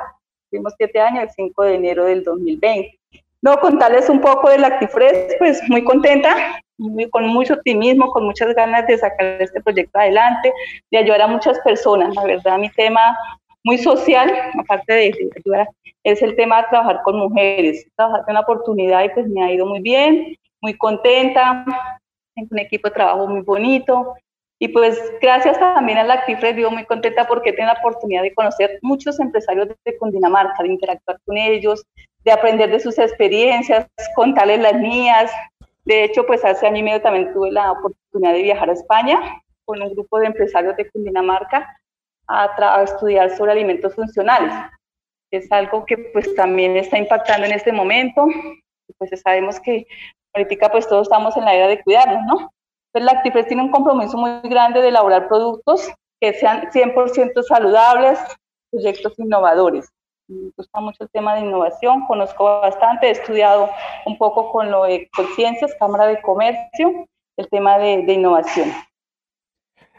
[0.52, 3.00] Tuvimos siete años, el 5 de enero del 2020.
[3.46, 6.60] No, contarles un poco del Actifres, pues muy contenta,
[7.12, 10.52] con mucho optimismo, con muchas ganas de sacar este proyecto adelante,
[10.90, 12.16] de ayudar a muchas personas.
[12.16, 13.16] La verdad, mi tema
[13.64, 15.70] muy social, aparte de ayudar,
[16.04, 17.86] es el tema de trabajar con mujeres.
[17.96, 21.64] Trabajar con una oportunidad y pues me ha ido muy bien, muy contenta,
[22.34, 24.16] tengo un equipo de trabajo muy bonito.
[24.58, 28.34] Y pues gracias también a la Actifres vivo muy contenta porque tengo la oportunidad de
[28.34, 31.84] conocer muchos empresarios de Cundinamarca, de interactuar con ellos,
[32.26, 35.32] de aprender de sus experiencias, contarles las mías.
[35.86, 39.42] De hecho, pues hace año y medio también tuve la oportunidad de viajar a España
[39.64, 41.80] con un grupo de empresarios de Cundinamarca
[42.28, 44.52] a, estudiar sobre alimentos funcionales.
[45.32, 48.28] Es algo que pues también está impactando en este momento.
[48.98, 49.86] Pues sabemos que
[50.34, 52.52] ahorita pues todos estamos en la era de cuidarnos, ¿no?
[52.92, 58.20] Pues la Actifres tiene un compromiso muy grande de elaborar productos que sean 100% saludables,
[58.72, 59.92] proyectos innovadores
[60.28, 63.70] me gusta mucho el tema de innovación, conozco bastante, he estudiado
[64.06, 67.06] un poco con lo de Conciencias, Cámara de Comercio,
[67.38, 68.72] el tema de, innovación.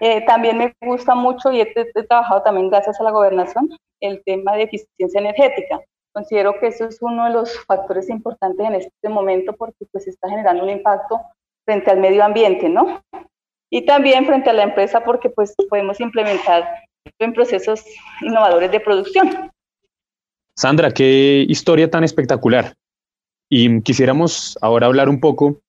[0.00, 1.74] Eh, también me gusta mucho y he,
[2.08, 5.80] trabajado también gracias a la gobernación el tema de eficiencia energética.
[6.12, 10.28] Considero que eso es uno de los factores importantes en este momento porque pues está
[10.28, 11.20] generando un impacto
[11.64, 13.02] frente al medio ambiente, ¿no?
[13.70, 16.68] Y también frente a la empresa porque pues podemos implementar
[17.18, 17.84] en procesos
[18.22, 19.50] innovadores de producción.
[20.58, 22.74] Sandra, qué historia tan espectacular.
[23.50, 25.60] Y quisiéramos ahora hablar un poco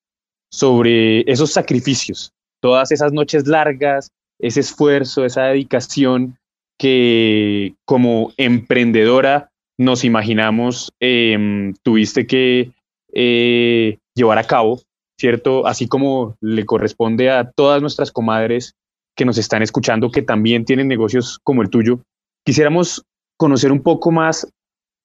[0.49, 6.37] sobre esos sacrificios, todas esas noches largas, ese esfuerzo, esa dedicación
[6.79, 12.71] que como emprendedora nos imaginamos em, tuviste que
[13.13, 14.81] eh, llevar a cabo,
[15.19, 15.67] ¿cierto?
[15.67, 18.73] Así como le corresponde a todas nuestras comadres
[19.15, 21.99] que nos están escuchando, que también tienen negocios como el tuyo.
[22.45, 23.03] Quisiéramos
[23.37, 24.47] conocer un poco más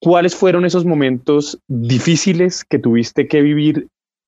[0.03, 3.87] ¿Cuáles fueron esos momentos difíciles que tuviste que vivir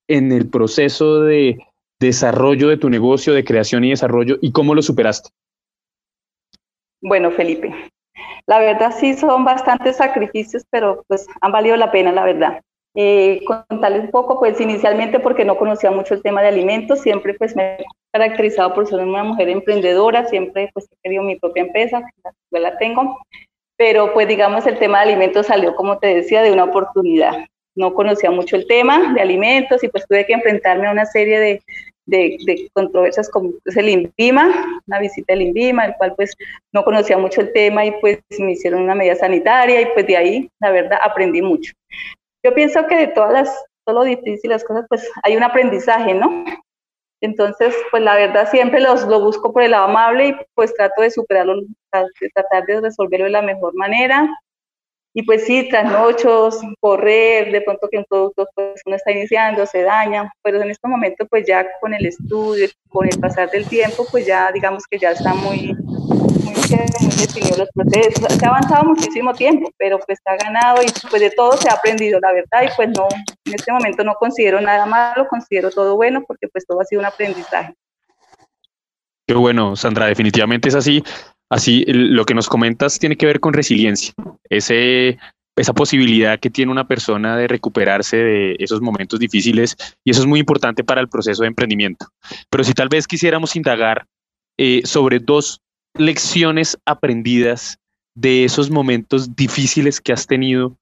[0.08, 1.58] en el proceso de
[2.00, 5.30] desarrollo de tu negocio, de creación y desarrollo, y cómo lo superaste?
[7.02, 7.74] Bueno, Felipe,
[8.46, 12.60] la verdad sí son bastantes sacrificios, pero pues han valido la pena, la verdad.
[12.94, 17.34] Eh, contarles un poco, pues inicialmente porque no conocía mucho el tema de alimentos, siempre
[17.34, 21.64] pues me he caracterizado por ser una mujer emprendedora, siempre pues he querido mi propia
[21.64, 22.00] empresa,
[22.52, 23.18] la, tengo,
[23.76, 27.46] pero pues digamos el tema de alimentos salió, como te decía, de una oportunidad.
[27.76, 31.40] No conocía mucho el tema de alimentos y pues tuve que enfrentarme a una serie
[31.40, 31.62] de,
[32.06, 36.36] de, controversias como es el INVIMA, una visita del INVIMA, el cual pues
[36.72, 40.16] no conocía mucho el tema y pues me hicieron una medida sanitaria y pues de
[40.16, 41.72] ahí, la verdad, aprendí mucho.
[42.44, 46.14] Yo pienso que de todas las, todo lo difícil, las cosas, pues hay un aprendizaje,
[46.14, 46.44] ¿no?
[47.20, 51.02] Entonces, pues la verdad siempre los, lo busco por el lado amable y pues trato
[51.02, 54.28] de superarlo, de tratar de resolverlo de la mejor manera.
[55.16, 59.82] Y pues sí, trasnochos, correr, de pronto que un producto pues uno está iniciando, se
[59.82, 64.04] daña, pero en este momento pues ya con el estudio, con el pasar del tiempo,
[64.10, 65.76] pues ya digamos que ya está muy,
[66.76, 68.38] muy definido los procesos.
[68.38, 71.74] Se ha avanzado muchísimo tiempo, pero pues ha ganado y pues de todo se ha
[71.74, 73.08] aprendido, la verdad, y pues no,
[73.46, 77.00] en este momento no considero nada malo, considero todo bueno porque pues todo ha sido
[77.00, 77.74] un aprendizaje.
[79.26, 81.02] Qué bueno, Sandra, definitivamente es así.
[81.50, 84.12] Así, lo que nos comentas tiene que ver con resiliencia,
[84.48, 85.18] ese,
[85.56, 90.26] esa posibilidad que tiene una persona de recuperarse de esos momentos difíciles y eso es
[90.26, 92.06] muy importante para el proceso de emprendimiento.
[92.50, 94.06] Pero si tal vez quisiéramos indagar
[94.58, 95.60] eh, sobre dos
[95.96, 97.78] lecciones aprendidas
[98.14, 100.76] de esos momentos difíciles que has tenido,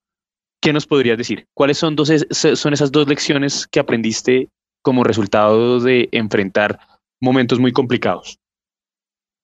[0.60, 1.46] ¿qué nos podrías decir?
[1.54, 4.48] ¿Cuáles son, dos, son esas dos lecciones que aprendiste
[4.82, 6.78] como resultado de enfrentar
[7.20, 8.38] momentos muy complicados?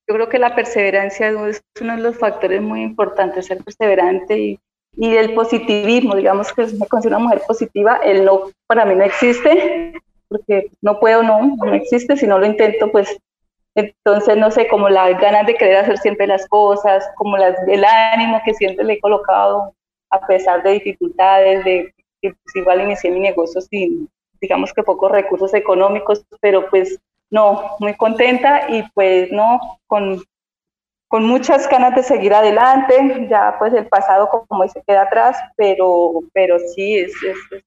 [0.08, 4.60] Yo creo que la perseverancia es uno de los factores muy importantes, ser perseverante y,
[4.96, 9.04] y el positivismo, digamos que me considero una mujer positiva, el no para mí no
[9.04, 9.92] existe,
[10.28, 13.18] porque no puedo, no, no existe, si no lo intento, pues
[13.78, 17.84] entonces, no sé, como las ganas de querer hacer siempre las cosas, como las, el
[17.84, 19.72] ánimo que siempre le he colocado
[20.10, 24.08] a pesar de dificultades, de que pues, igual inicié mi negocio sin,
[24.40, 26.98] digamos que pocos recursos económicos, pero pues
[27.30, 30.24] no, muy contenta y pues no, con,
[31.06, 36.14] con muchas ganas de seguir adelante, ya pues el pasado como se queda atrás, pero,
[36.32, 37.12] pero sí, es,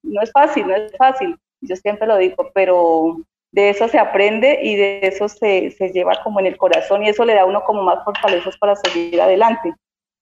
[0.03, 3.17] no es fácil, no es fácil, yo siempre lo digo, pero
[3.51, 7.09] de eso se aprende y de eso se, se lleva como en el corazón y
[7.09, 9.73] eso le da a uno como más fortalezas para seguir adelante.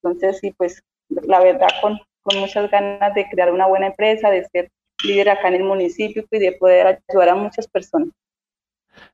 [0.02, 4.46] Entonces, sí, pues la verdad, con, con muchas ganas de crear una buena empresa, de
[4.46, 4.70] ser
[5.04, 8.10] líder acá en el municipio y de poder ayudar a muchas personas.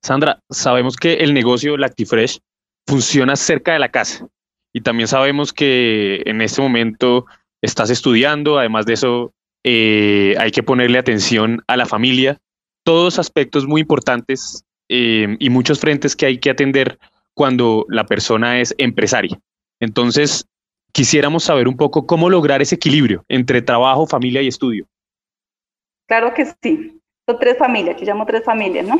[0.01, 2.39] Sandra, sabemos que el negocio Lactifresh
[2.87, 4.27] funciona cerca de la casa
[4.73, 7.25] y también sabemos que en este momento
[7.61, 12.37] estás estudiando, además de eso eh, hay que ponerle atención a la familia,
[12.85, 16.99] todos aspectos muy importantes eh, y muchos frentes que hay que atender
[17.33, 19.37] cuando la persona es empresaria.
[19.79, 20.47] Entonces,
[20.93, 24.85] quisiéramos saber un poco cómo lograr ese equilibrio entre trabajo, familia y estudio.
[26.07, 27.01] Claro que sí.
[27.27, 28.99] Son tres familias, yo llamo tres familias, ¿no?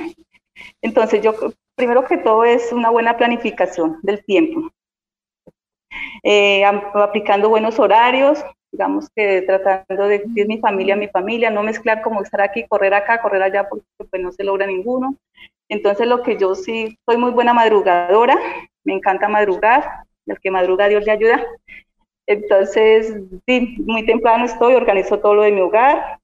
[0.81, 1.36] Entonces, yo
[1.75, 4.71] primero que todo es una buena planificación del tiempo.
[6.23, 8.43] Eh, aplicando buenos horarios,
[8.76, 12.93] digamos que tratando de decir mi familia, mi familia, no mezclar como estar aquí, correr
[12.93, 15.15] acá, correr allá, porque pues no se logra ninguno.
[15.69, 18.38] Entonces lo que yo sí, soy muy buena madrugadora,
[18.84, 21.41] me encanta madrugar, el que madruga Dios le ayuda.
[22.28, 23.15] Entonces,
[23.47, 26.19] sí, muy temprano estoy, organizo todo lo de mi hogar,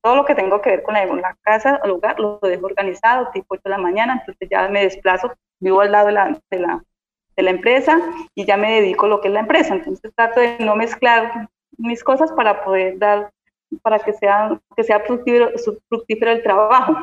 [0.00, 3.54] todo lo que tengo que ver con la, casa el lugar, lo dejo organizado, tipo
[3.54, 6.84] 8 de la mañana, entonces ya me desplazo, vivo al lado de la, de la,
[7.38, 7.96] de la empresa
[8.34, 9.74] y ya me dedico a lo que es la empresa.
[9.74, 13.30] Entonces trato de no mezclar mis cosas para poder dar,
[13.80, 15.52] para que sea, que sea fructífero,
[15.88, 16.96] fructífero el trabajo.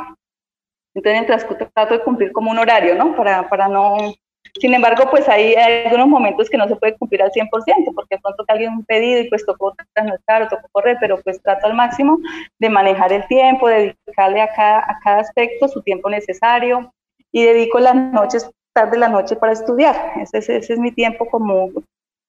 [0.94, 3.16] Entonces, trato de cumplir como un horario, ¿no?
[3.16, 4.14] Para, para no
[4.60, 7.50] sin embargo, pues hay, algunos momentos que no se puede cumplir al 100%,
[7.94, 11.42] porque pronto que alguien un pedido y pues tocó trasnochar o tocó correr, pero pues
[11.42, 12.20] trato al máximo
[12.60, 16.94] de manejar el tiempo, de dedicarle a cada, a cada aspecto su tiempo necesario
[17.34, 20.14] y dedico las noches, tarde la noche para estudiar.
[20.22, 21.72] Ese, ese, es mi tiempo como,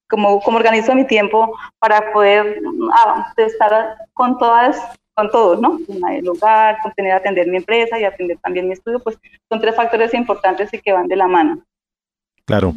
[0.08, 2.60] como, como organizo mi tiempo para poder
[2.94, 4.80] ah, estar con todas
[5.16, 5.78] con todos, ¿no?
[6.10, 9.18] El hogar, con tener atender mi empresa y atender también mi estudio, pues
[9.50, 11.62] son tres factores importantes y que van de la mano.
[12.44, 12.74] Claro.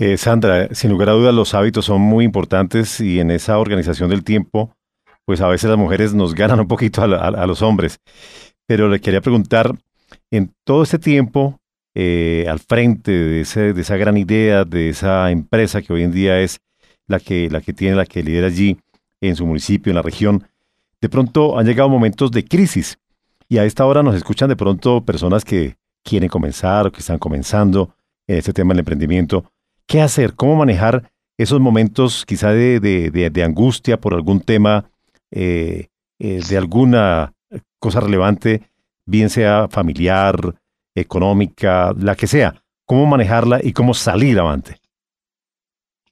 [0.00, 4.10] Eh, Sandra, sin lugar a dudas los hábitos son muy importantes y en esa organización
[4.10, 4.72] del tiempo,
[5.24, 8.00] pues a veces las mujeres nos ganan un poquito a, los hombres.
[8.66, 9.72] Pero le quería preguntar,
[10.32, 11.58] en todo este tiempo,
[11.94, 16.60] eh, al frente de, esa gran idea, de esa empresa que hoy en día es
[17.06, 18.78] la que, la que tiene, la que lidera allí
[19.20, 20.46] en su municipio, en la región,
[21.00, 22.98] de pronto han llegado momentos de crisis
[23.48, 27.18] y a esta hora nos escuchan de pronto personas que quieren comenzar o que están
[27.18, 27.94] comenzando
[28.26, 29.50] en este tema del emprendimiento.
[29.86, 30.34] ¿Qué hacer?
[30.34, 34.90] ¿Cómo manejar esos momentos quizá de, de, angustia por algún tema,
[35.30, 35.86] eh,
[36.18, 37.32] eh, de alguna
[37.78, 38.62] cosa relevante,
[39.06, 40.56] bien sea familiar,
[41.00, 42.54] económica, la que sea?
[42.84, 44.76] ¿Cómo manejarla y cómo salir avante?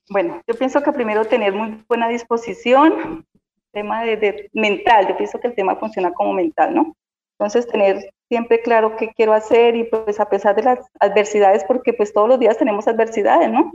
[0.09, 3.25] Bueno, yo pienso que primero tener muy buena disposición,
[3.73, 6.95] tema de, mental, yo pienso que el tema funciona como mental, ¿no?
[7.37, 11.93] Entonces, tener siempre claro qué quiero hacer y pues a pesar de las adversidades, porque
[11.93, 13.73] pues todos los días tenemos adversidades, ¿no?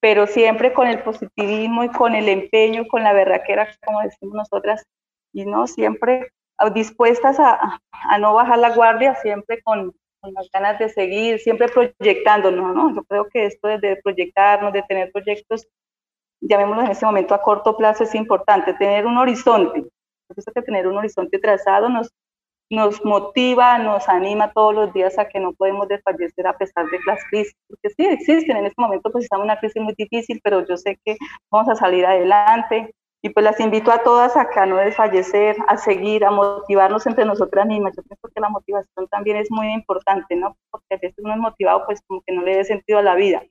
[0.00, 4.84] Pero siempre con el positivismo y con el empeño, con la berraquera, como decimos nosotras,
[5.32, 6.32] y no siempre
[6.74, 11.68] dispuestas a, a no bajar la guardia, siempre con, con, las ganas de seguir, siempre
[11.68, 12.94] proyectándonos, ¿no?
[12.94, 15.66] Yo creo que esto de proyectarnos, de tener proyectos,
[16.40, 19.82] llamémoslo en este momento a corto plazo, es importante, tener un horizonte.
[19.82, 22.10] Yo que tener un horizonte trazado nos,
[22.70, 26.98] nos motiva, nos anima todos los días a que no podemos desfallecer a pesar de
[27.06, 30.40] las crisis, porque sí existen, en este momento pues estamos en una crisis muy difícil,
[30.44, 31.16] pero yo sé que
[31.50, 35.56] vamos a salir adelante y pues las invito a todas a que a no desfallecer,
[35.68, 37.94] a seguir, a motivarnos entre nosotras mismas.
[37.96, 40.56] Yo pienso que la motivación también es muy importante, ¿no?
[40.70, 43.14] Porque a veces uno es motivado pues como que no le dé sentido a la
[43.14, 43.42] vida,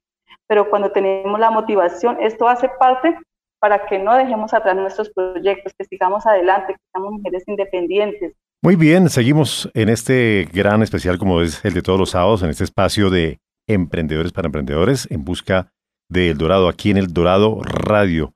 [0.47, 3.17] pero cuando tenemos la motivación, esto hace parte
[3.59, 8.75] para que no dejemos atrás nuestros proyectos, que sigamos adelante, que seamos mujeres independientes, muy
[8.75, 12.65] bien, seguimos en este gran especial como es el de todos los sábados, en este
[12.65, 13.39] espacio de
[13.69, 15.71] Emprendedores para Emprendedores, en busca
[16.09, 18.33] de Dorado, aquí en El Dorado Radio.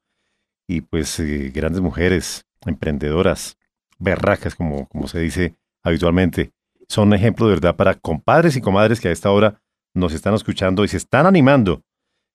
[0.67, 3.57] Y pues eh, grandes mujeres, emprendedoras,
[3.99, 6.51] berracas, como, como se dice habitualmente,
[6.87, 9.61] son ejemplo de verdad para compadres y comadres que a esta hora
[9.93, 11.81] nos están escuchando y se están animando,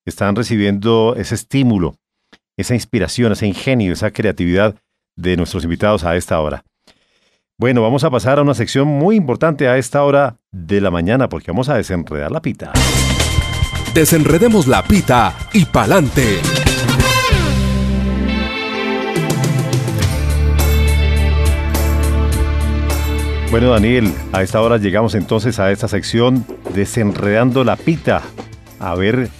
[0.04, 1.96] están recibiendo ese estímulo,
[2.56, 4.76] esa inspiración, ese ingenio, esa creatividad
[5.16, 6.64] de nuestros invitados a esta hora.
[7.58, 11.28] Bueno, vamos a pasar a una sección muy importante a esta hora de la mañana
[11.28, 12.72] porque vamos a desenredar la pita.
[13.94, 16.67] Desenredemos la pita y pa'lante.
[23.50, 26.44] Bueno, Daniel, a esta hora llegamos entonces a esta sección
[26.74, 28.20] Desenredando la pita.
[28.78, 29.30] A ver,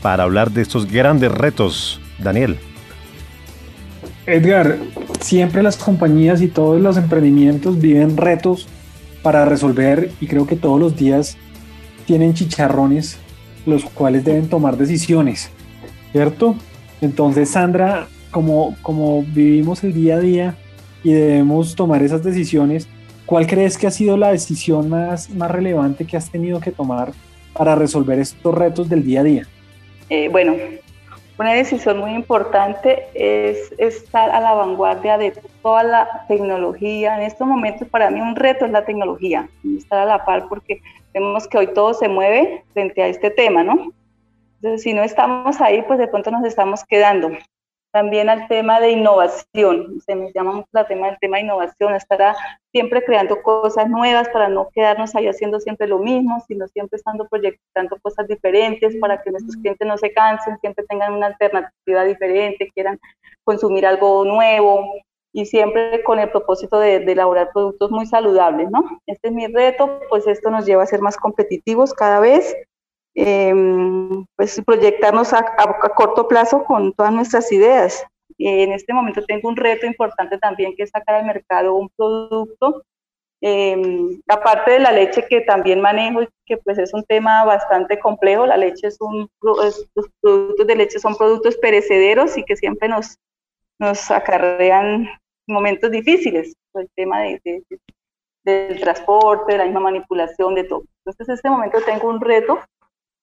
[0.00, 2.56] para hablar de estos grandes retos, Daniel.
[4.24, 4.78] Edgar,
[5.20, 8.66] siempre las compañías y todos los emprendimientos viven retos
[9.22, 11.36] para resolver y creo que todos los días
[12.06, 13.18] tienen chicharrones
[13.66, 15.50] los cuales deben tomar decisiones,
[16.12, 16.56] ¿cierto?
[17.02, 20.56] Entonces, Sandra, como, como vivimos el día a día
[21.04, 22.88] y debemos tomar esas decisiones,
[23.28, 27.12] ¿cuál crees que ha sido la decisión más, más relevante que has tenido que tomar
[27.52, 29.46] para resolver estos retos del día a día?
[30.08, 30.56] Eh, bueno,
[31.38, 37.16] una decisión muy importante es estar a la vanguardia de toda la tecnología.
[37.16, 40.80] En estos momentos para mí un reto es la tecnología, estar a la par porque
[41.12, 43.92] vemos que hoy todo se mueve frente a este tema, ¿no?
[44.56, 47.30] Entonces, si no estamos ahí, pues de pronto nos estamos quedando
[47.98, 50.00] también al tema de innovación.
[50.06, 52.36] Se me llama mucho el tema del tema de innovación, estará
[52.70, 57.26] siempre creando cosas nuevas para no quedarnos ahí haciendo siempre lo mismo, sino siempre estando
[57.26, 62.70] proyectando cosas diferentes para que nuestros clientes no se cansen, siempre tengan una alternativa diferente,
[62.72, 63.00] quieran
[63.42, 64.84] consumir algo nuevo
[65.32, 68.84] y siempre con el propósito de, elaborar productos muy saludables, ¿no?
[69.08, 72.54] Este es mi reto, pues esto nos lleva a ser más competitivos cada vez
[73.20, 75.44] Em, pues proyectarnos a,
[75.96, 78.04] corto plazo con todas nuestras ideas.
[78.38, 82.84] en este momento tengo un reto importante también que es sacar al mercado un producto,
[83.40, 87.98] em, aparte de la leche que también manejo y que pues es un tema bastante
[87.98, 89.88] complejo, la leche es un, los
[90.20, 93.16] productos de leche son productos perecederos y que siempre nos,
[93.80, 95.08] nos acarrean
[95.48, 97.64] momentos difíciles, el tema de,
[98.44, 100.84] del transporte, de la misma manipulación, de todo.
[101.04, 102.60] Entonces, en este momento tengo un reto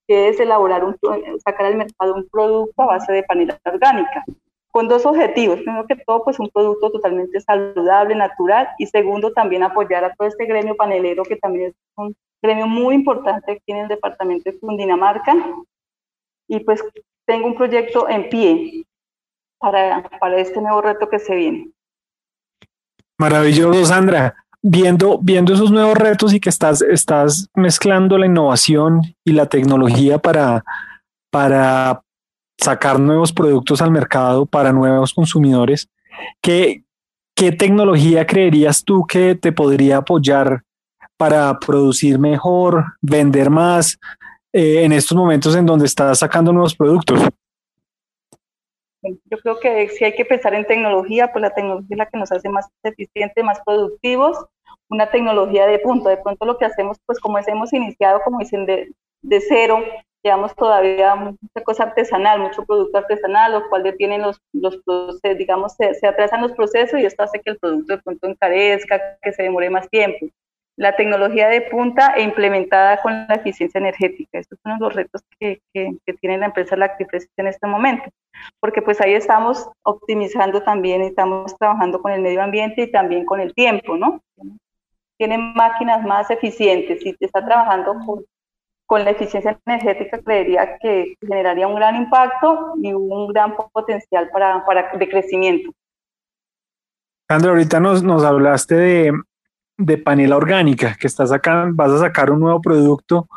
[0.08, 0.98] que es elaborar un,
[1.44, 4.24] sacar al mercado un producto a base de panela orgánica,
[4.72, 5.62] con dos objetivos.
[5.62, 10.28] Primero que todo, pues un producto totalmente saludable, natural, y segundo, también apoyar a todo
[10.28, 14.60] este gremio panelero, que también es un gremio muy importante aquí en el departamento de
[14.60, 15.36] Cundinamarca.
[16.48, 16.84] Y pues
[17.26, 18.86] tengo un proyecto en pie
[19.58, 21.72] para, para este nuevo reto que se viene.
[23.18, 24.36] Maravilloso, Sandra
[24.68, 30.18] viendo, viendo esos nuevos retos y que estás, estás mezclando la innovación y la tecnología
[30.18, 30.64] para,
[31.30, 32.02] para
[32.58, 35.88] sacar nuevos productos al mercado para nuevos consumidores,
[36.42, 36.84] ¿qué,
[37.36, 40.64] ¿qué tecnología creerías tú que te podría apoyar
[41.16, 44.00] para producir mejor, vender más
[44.52, 47.22] eh, en estos momentos en donde estás sacando nuevos productos?
[49.04, 52.18] Yo creo que si hay que pensar en tecnología, pues la tecnología es la que
[52.18, 54.36] nos hace más eficientes, más productivos
[54.90, 56.10] una tecnología de punto.
[56.10, 58.94] De pronto lo que hacemos, pues como es, hemos iniciado, como dicen, de,
[59.48, 59.84] cero,
[60.24, 65.74] llevamos todavía mucha cosa artesanal, mucho producto artesanal, lo cual detienen los, los procesos, digamos,
[65.76, 69.32] se, se, atrasan los procesos y esto hace que el producto de pronto encarezca, que
[69.34, 70.28] se demore más tiempo.
[70.78, 74.40] La tecnología de punta e implementada con la eficiencia energética.
[74.40, 78.10] Estos son los retos que, que, que tiene la empresa Lactifresh en este momento,
[78.60, 83.40] porque pues ahí estamos optimizando también, estamos trabajando con el medio ambiente y también con
[83.40, 84.22] el tiempo, ¿no?
[85.18, 88.24] Tiene máquinas más eficientes y está trabajando con,
[88.86, 94.66] con la eficiencia energética, creería que generaría un gran impacto y un gran potencial para,
[94.66, 95.72] para de crecimiento.
[97.28, 99.14] Sandra, ahorita nos, nos hablaste de,
[99.78, 103.28] de panela orgánica, que estás acá, vas a sacar un nuevo producto,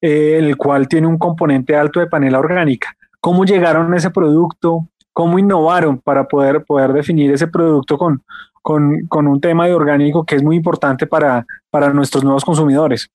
[0.00, 2.94] eh, el cual tiene un componente alto de panela orgánica.
[3.20, 4.88] ¿Cómo llegaron a ese producto?
[5.12, 8.22] ¿Cómo innovaron para poder, poder definir ese producto con,
[8.62, 13.10] con, un tema de orgánico que es muy importante para, para nuestros nuevos consumidores?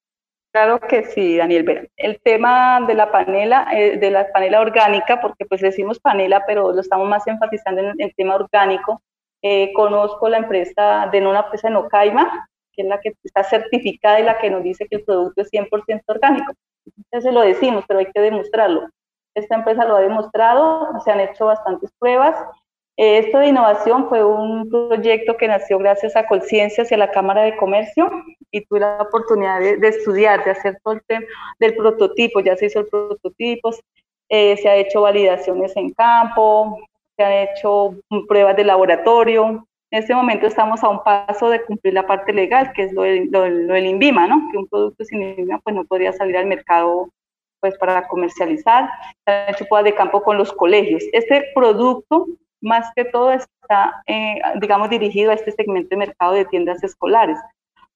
[0.52, 1.90] Claro que sí, Daniel.
[1.98, 6.72] El tema de la panela, eh, de la panela orgánica, porque pues decimos panela, pero
[6.72, 9.02] lo estamos más enfatizando en el tema orgánico.
[9.42, 14.20] Eh, conozco la empresa de una empresa en Ocaima, que es la que está certificada
[14.20, 16.54] y la que nos dice que el producto es 100% orgánico.
[16.98, 18.88] Entonces lo decimos, pero hay que demostrarlo.
[19.38, 22.36] Esta empresa lo ha demostrado, se han hecho bastantes pruebas
[22.98, 27.44] esto de innovación fue un proyecto que nació gracias a Colciencias y a la Cámara
[27.44, 28.10] de Comercio
[28.50, 31.24] y tuve la oportunidad de, estudiar, de hacer todo el tema
[31.60, 32.40] del prototipo.
[32.40, 33.70] Ya se hizo el prototipo,
[34.30, 36.80] eh, se ha hecho validaciones en campo,
[37.16, 37.94] se han hecho
[38.28, 39.68] pruebas de laboratorio.
[39.92, 43.04] En este momento estamos a un paso de cumplir la parte legal, que es lo,
[43.04, 44.42] del INVIMA, ¿no?
[44.52, 47.10] Que un producto sin INVIMA pues no podría salir al mercado
[47.60, 48.90] pues para comercializar.
[49.26, 51.04] Hecho pruebas de campo con los colegios.
[51.12, 52.28] Este producto
[52.62, 57.38] más que todo está, eh, digamos, dirigido a este segmento de mercado de tiendas escolares.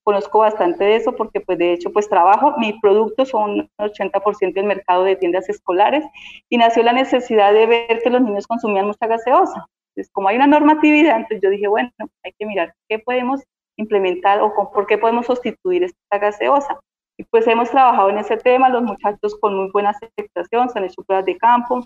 [0.04, 4.66] Conozco bastante de eso porque, pues, de hecho, pues trabajo, mis productos son 80% del
[4.66, 6.04] mercado de tiendas escolares
[6.50, 9.68] y nació la necesidad de ver que los niños consumían mucha gaseosa.
[9.90, 11.92] Entonces, como hay una normatividad, entonces yo dije, bueno,
[12.24, 13.42] hay que mirar qué podemos
[13.78, 16.80] implementar o con, por qué podemos sustituir esta gaseosa.
[17.18, 20.86] Y pues hemos trabajado en ese tema, los muchachos con muy buena aceptación, se han
[20.86, 21.86] hecho pruebas de campo,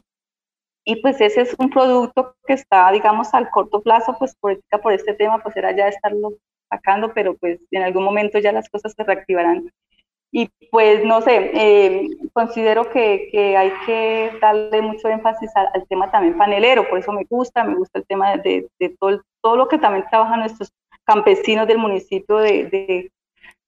[0.86, 4.93] y pues ese es un producto que está, digamos, al corto plazo, pues por, por
[4.93, 6.34] este tema, pues era ya estarlo
[6.69, 9.71] sacando, pero pues en algún momento ya las cosas se reactivarán.
[10.32, 16.11] Y pues no sé, eh, considero que, que, hay que darle mucho énfasis al, tema
[16.11, 19.67] también panelero, por eso me gusta, me gusta el tema de, de todo, todo lo
[19.67, 20.71] que también trabajan nuestros
[21.03, 23.11] campesinos del municipio de, de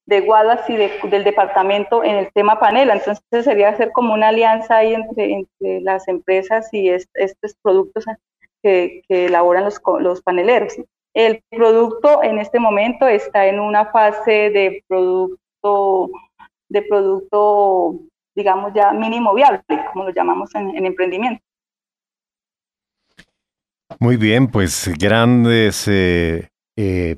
[0.08, 2.95] de Guadas y del departamento en el tema panela.
[2.95, 8.05] Entonces sería hacer como una alianza ahí entre, entre las empresas y estos productos
[8.64, 10.76] que, elaboran los, los paneleros.
[11.14, 16.10] El producto en este momento está en una fase de producto,
[16.70, 17.99] de producto,
[18.34, 21.43] digamos ya mínimo viable, como lo llamamos en, emprendimiento.
[23.99, 27.18] Muy bien, pues grandes eh, eh,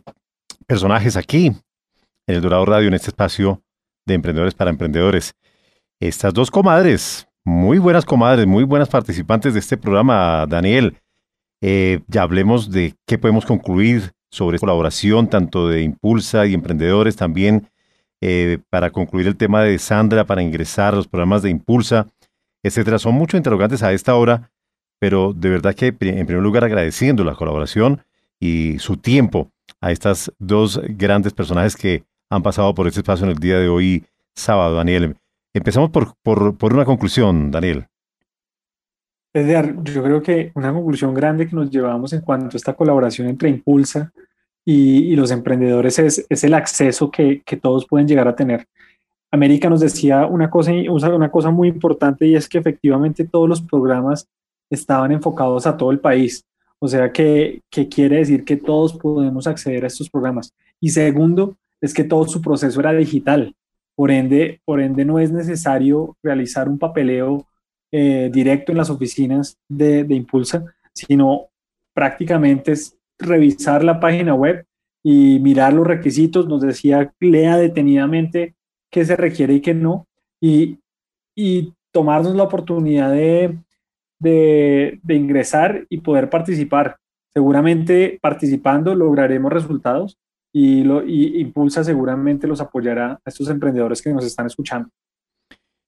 [0.66, 1.52] personajes aquí
[2.30, 3.64] en el Dorado Radio, en este espacio
[4.06, 5.34] de emprendedores para emprendedores.
[6.00, 10.96] Estas dos comadres, muy buenas comadres, muy buenas participantes de este programa, Daniel.
[11.60, 17.68] Eh, ya hablemos de qué podemos concluir sobre colaboración, tanto de Impulsa y emprendedores, también
[18.22, 22.06] eh, para concluir el tema de Sandra, para ingresar a los programas de Impulsa,
[22.62, 23.00] etcétera.
[23.00, 24.52] Son muchos interrogantes a esta hora,
[25.00, 28.04] pero de verdad que en primer lugar agradeciendo la colaboración
[28.40, 29.52] y su tiempo
[29.82, 33.68] a estas dos grandes personajes que han pasado por este espacio en el día de
[33.68, 34.06] hoy,
[34.36, 35.16] sábado, Daniel.
[35.54, 37.88] Empezamos por, por, una conclusión, Daniel.
[39.34, 43.50] yo creo que una conclusión grande que nos llevamos en cuanto a esta colaboración entre
[43.50, 44.12] Impulsa
[44.64, 48.68] y, los emprendedores es, es el acceso que, que, todos pueden llegar a tener.
[49.32, 53.62] América nos decía una cosa, una cosa muy importante y es que efectivamente todos los
[53.62, 54.28] programas
[54.70, 56.46] estaban enfocados a todo el país.
[56.78, 60.54] O sea que, que quiere decir que todos podemos acceder a estos programas.
[60.80, 63.56] Y segundo, es que todo su proceso era digital.
[63.96, 67.48] Por ende, por ende no es necesario realizar un papeleo
[67.92, 70.64] eh, directo en las oficinas de, Impulsa,
[70.94, 71.48] sino
[71.94, 74.66] prácticamente es revisar la página web
[75.04, 76.48] y mirar los requisitos.
[76.48, 78.56] Nos decía, lea detenidamente
[78.92, 80.08] qué se requiere y qué no,
[80.42, 80.80] y,
[81.36, 83.58] y tomarnos la oportunidad de,
[84.20, 86.98] de, de, ingresar y poder participar.
[87.34, 90.18] Seguramente participando lograremos resultados
[90.54, 94.89] y, lo, y Impulsa seguramente los apoyará a estos emprendedores que nos están escuchando.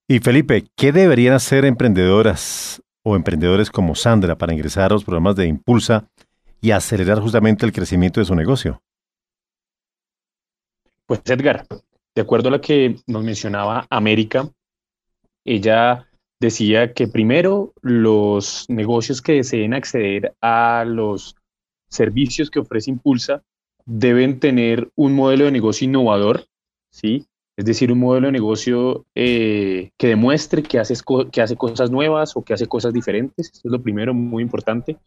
[0.07, 5.35] Y Felipe, ¿qué deberían hacer emprendedoras o emprendedores como Sandra para ingresar a los programas
[5.35, 6.07] de Impulsa
[6.59, 8.81] y acelerar justamente el crecimiento de su negocio?
[11.05, 11.65] Pues Edgar,
[12.15, 14.47] de acuerdo a lo que nos mencionaba América,
[15.45, 16.07] ella
[16.39, 21.35] decía que primero los negocios que deseen acceder a los
[21.89, 23.43] servicios que ofrece Impulsa
[23.85, 26.45] deben tener un modelo de negocio innovador,
[26.91, 27.25] ¿sí?
[27.57, 30.95] Es decir, un modelo de negocio eh, que demuestre que hace,
[31.31, 33.51] que hace cosas nuevas o que hace cosas diferentes.
[33.53, 34.97] Esto es lo primero, muy importante.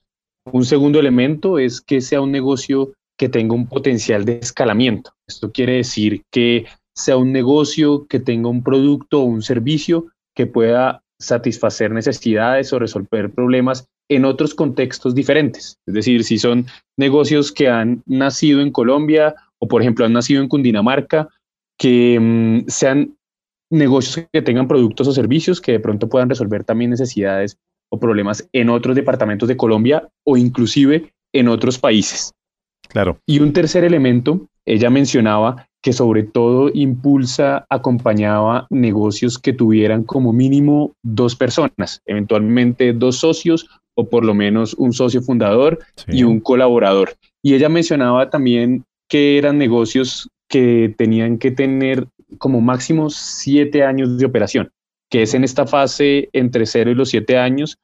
[0.52, 5.12] Un segundo elemento es que sea un negocio que tenga un potencial de escalamiento.
[5.26, 10.46] Esto quiere decir que sea un negocio que tenga un producto o un servicio que
[10.46, 15.78] pueda satisfacer necesidades o resolver problemas en otros contextos diferentes.
[15.86, 20.42] Es decir, si son negocios que han nacido en Colombia o, por ejemplo, han nacido
[20.42, 21.28] en Cundinamarca,
[21.78, 23.16] que mm, sean
[23.70, 27.57] negocios que tengan productos o servicios que de pronto puedan resolver también necesidades
[27.90, 32.32] o problemas en otros departamentos de Colombia o inclusive en otros países.
[32.88, 33.18] Claro.
[33.26, 40.32] Y un tercer elemento, ella mencionaba que sobre todo impulsa, acompañaba negocios que tuvieran como
[40.32, 45.78] mínimo dos personas, eventualmente dos socios o por lo menos un socio fundador
[46.09, 47.14] y un colaborador.
[47.42, 52.07] Y ella mencionaba también que eran negocios que tenían que tener
[52.38, 54.70] como máximo siete años de operación,
[55.11, 57.78] que es en esta fase entre cero y los siete años,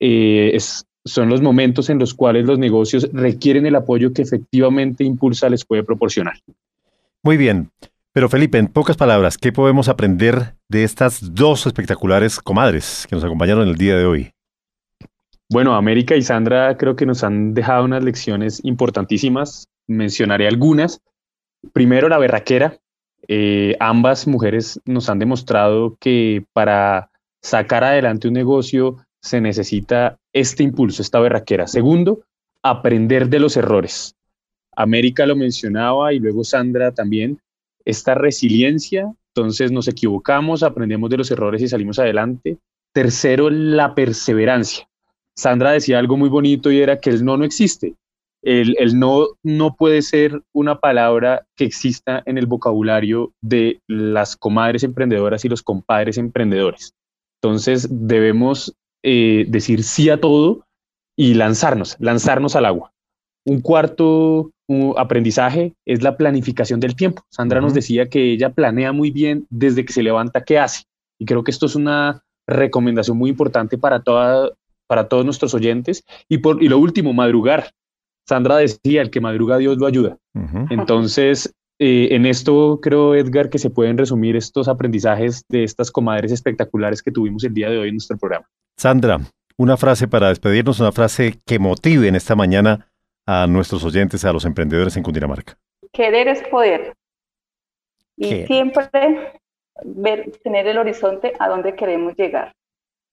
[0.00, 0.58] eh,
[1.04, 5.64] son los momentos en los cuales los negocios requieren el apoyo que efectivamente Impulsa les
[5.64, 6.38] puede proporcionar.
[7.22, 7.70] Muy bien,
[8.12, 13.24] pero Felipe, en pocas palabras, ¿qué podemos aprender de estas dos espectaculares comadres que nos
[13.24, 14.32] acompañaron el día de hoy?
[15.52, 19.68] Bueno, América y Sandra creo que nos han dejado unas lecciones importantísimas.
[19.86, 21.02] Mencionaré algunas.
[21.74, 22.78] Primero, la berraquera.
[23.28, 27.10] Eh, ambas mujeres nos han demostrado que para
[27.42, 31.66] sacar adelante un negocio se necesita este impulso, esta berraquera.
[31.66, 32.22] Segundo,
[32.62, 34.16] aprender de los errores.
[34.74, 37.38] América lo mencionaba y luego Sandra también,
[37.84, 42.56] esta resiliencia, entonces nos equivocamos, aprendemos de los errores y salimos adelante.
[42.94, 44.88] Tercero, la perseverancia.
[45.36, 47.94] Sandra decía algo muy bonito y era que el no no existe.
[48.42, 54.36] El, el, no no puede ser una palabra que exista en el vocabulario de las
[54.36, 56.92] comadres emprendedoras y los compadres emprendedores.
[57.40, 58.74] Entonces debemos
[59.04, 60.64] eh, decir sí a todo
[61.16, 62.92] y lanzarnos, lanzarnos al agua.
[63.44, 64.50] Un cuarto
[64.96, 67.24] aprendizaje es la planificación del tiempo.
[67.30, 70.84] Sandra nos decía que ella planea muy bien desde que se levanta qué hace.
[71.18, 74.50] Y creo que esto es una recomendación muy importante para, toda,
[74.92, 76.04] para todos nuestros oyentes.
[76.28, 77.70] Y, por, y lo último, madrugar.
[78.28, 80.18] Sandra decía, el que madruga Dios lo ayuda.
[80.68, 86.30] Entonces, eh, en esto creo, Edgar, que se pueden resumir estos aprendizajes de estas comadres
[86.30, 88.46] espectaculares que tuvimos el día de hoy en nuestro programa.
[88.76, 89.18] Sandra,
[89.56, 92.86] una frase para despedirnos, una frase que motive en esta mañana
[93.26, 95.56] a nuestros oyentes, a los emprendedores en Cundinamarca.
[95.90, 96.92] Querer es poder.
[98.18, 98.90] Y siempre
[99.86, 102.52] ver, tener el horizonte a donde queremos llegar.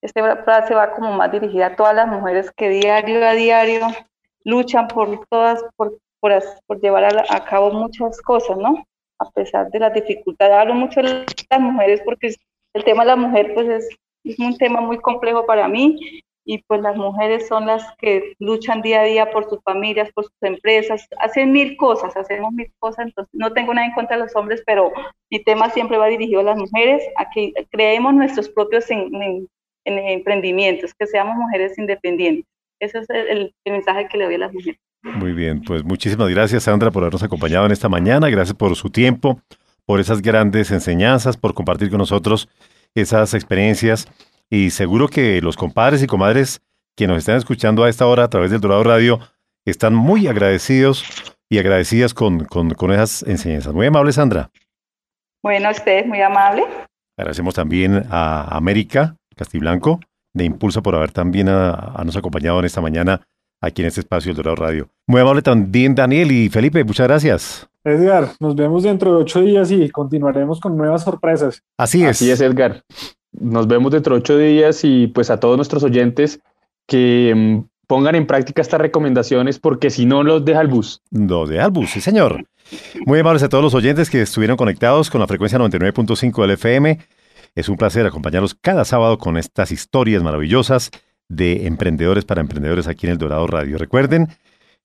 [0.02, 3.88] Esta frase va como más dirigida a todas las mujeres que diario a diario
[4.46, 8.84] luchan por todas, por, por, llevar a, cabo muchas cosas, ¿no?
[9.20, 10.56] A pesar de las dificultades.
[10.56, 12.34] Hablo mucho de las mujeres porque
[12.74, 13.90] el tema de la mujer pues es,
[14.24, 18.82] es un tema muy complejo para mí y pues las mujeres son las que luchan
[18.82, 23.06] día a día por sus familias, por sus empresas, hacen mil cosas, hacemos mil cosas,
[23.06, 24.92] entonces no tengo nada en contra de los hombres, pero
[25.30, 29.48] mi tema siempre va dirigido a las mujeres, a que creemos nuestros propios en,
[29.86, 32.46] emprendimientos, que seamos mujeres independientes.
[32.80, 34.80] Ese es el, el mensaje que le doy a las mujeres.
[35.02, 38.90] Muy bien, pues muchísimas gracias Sandra por habernos acompañado en esta mañana, gracias por su
[38.90, 39.40] tiempo,
[39.86, 42.50] por esas grandes enseñanzas, por compartir con nosotros
[42.96, 44.08] esas experiencias
[44.50, 46.62] y seguro que los compadres y comadres
[46.98, 49.20] que nos están escuchando a esta hora a través del Dorado Radio
[49.66, 51.06] están muy agradecidos
[51.50, 53.74] y agradecidas con, con, esas enseñanzas.
[53.74, 54.50] Muy amable, Sandra.
[55.42, 56.64] Bueno, usted es muy amable.
[57.18, 60.00] Agradecemos también a América Castiblanco
[60.34, 63.22] de Impulso por haber también a, nos acompañado en esta mañana
[63.62, 64.90] aquí en este espacio del Dorado Radio.
[65.08, 67.68] Muy amable también Daniel y Felipe, muchas gracias.
[67.84, 71.64] Edgar, nos vemos dentro de ocho días y continuaremos con nuevas sorpresas.
[71.78, 72.10] Así es.
[72.10, 72.84] Así es, Edgar.
[73.32, 76.42] Nos vemos dentro de ocho días y pues a todos nuestros oyentes
[76.86, 81.02] que mm, pongan en práctica estas recomendaciones porque si no los deja el bus.
[81.12, 82.46] Los deja el bus, sí señor.
[83.06, 87.00] Muy amables a todos los oyentes que estuvieron conectados con la frecuencia 99.5 del FM.
[87.56, 90.92] Es un placer acompañarlos cada sábado con estas historias maravillosas
[91.30, 93.78] de emprendedores para emprendedores aquí en el Dorado Radio.
[93.78, 94.28] Recuerden,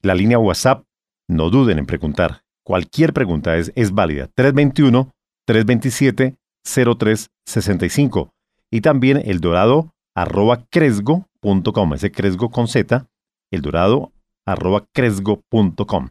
[0.02, 0.84] la línea WhatsApp,
[1.28, 2.42] no duden en preguntar.
[2.64, 4.28] Cualquier pregunta es, es válida.
[4.34, 5.10] 321
[5.46, 8.34] 327 0365
[8.70, 13.06] y también el dorado arroba cresgo.com, ese cresgo con Z,
[13.52, 14.12] el dorado
[14.46, 16.08] arroba cresgo.com.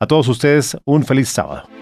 [0.00, 1.81] A todos ustedes, un feliz sábado.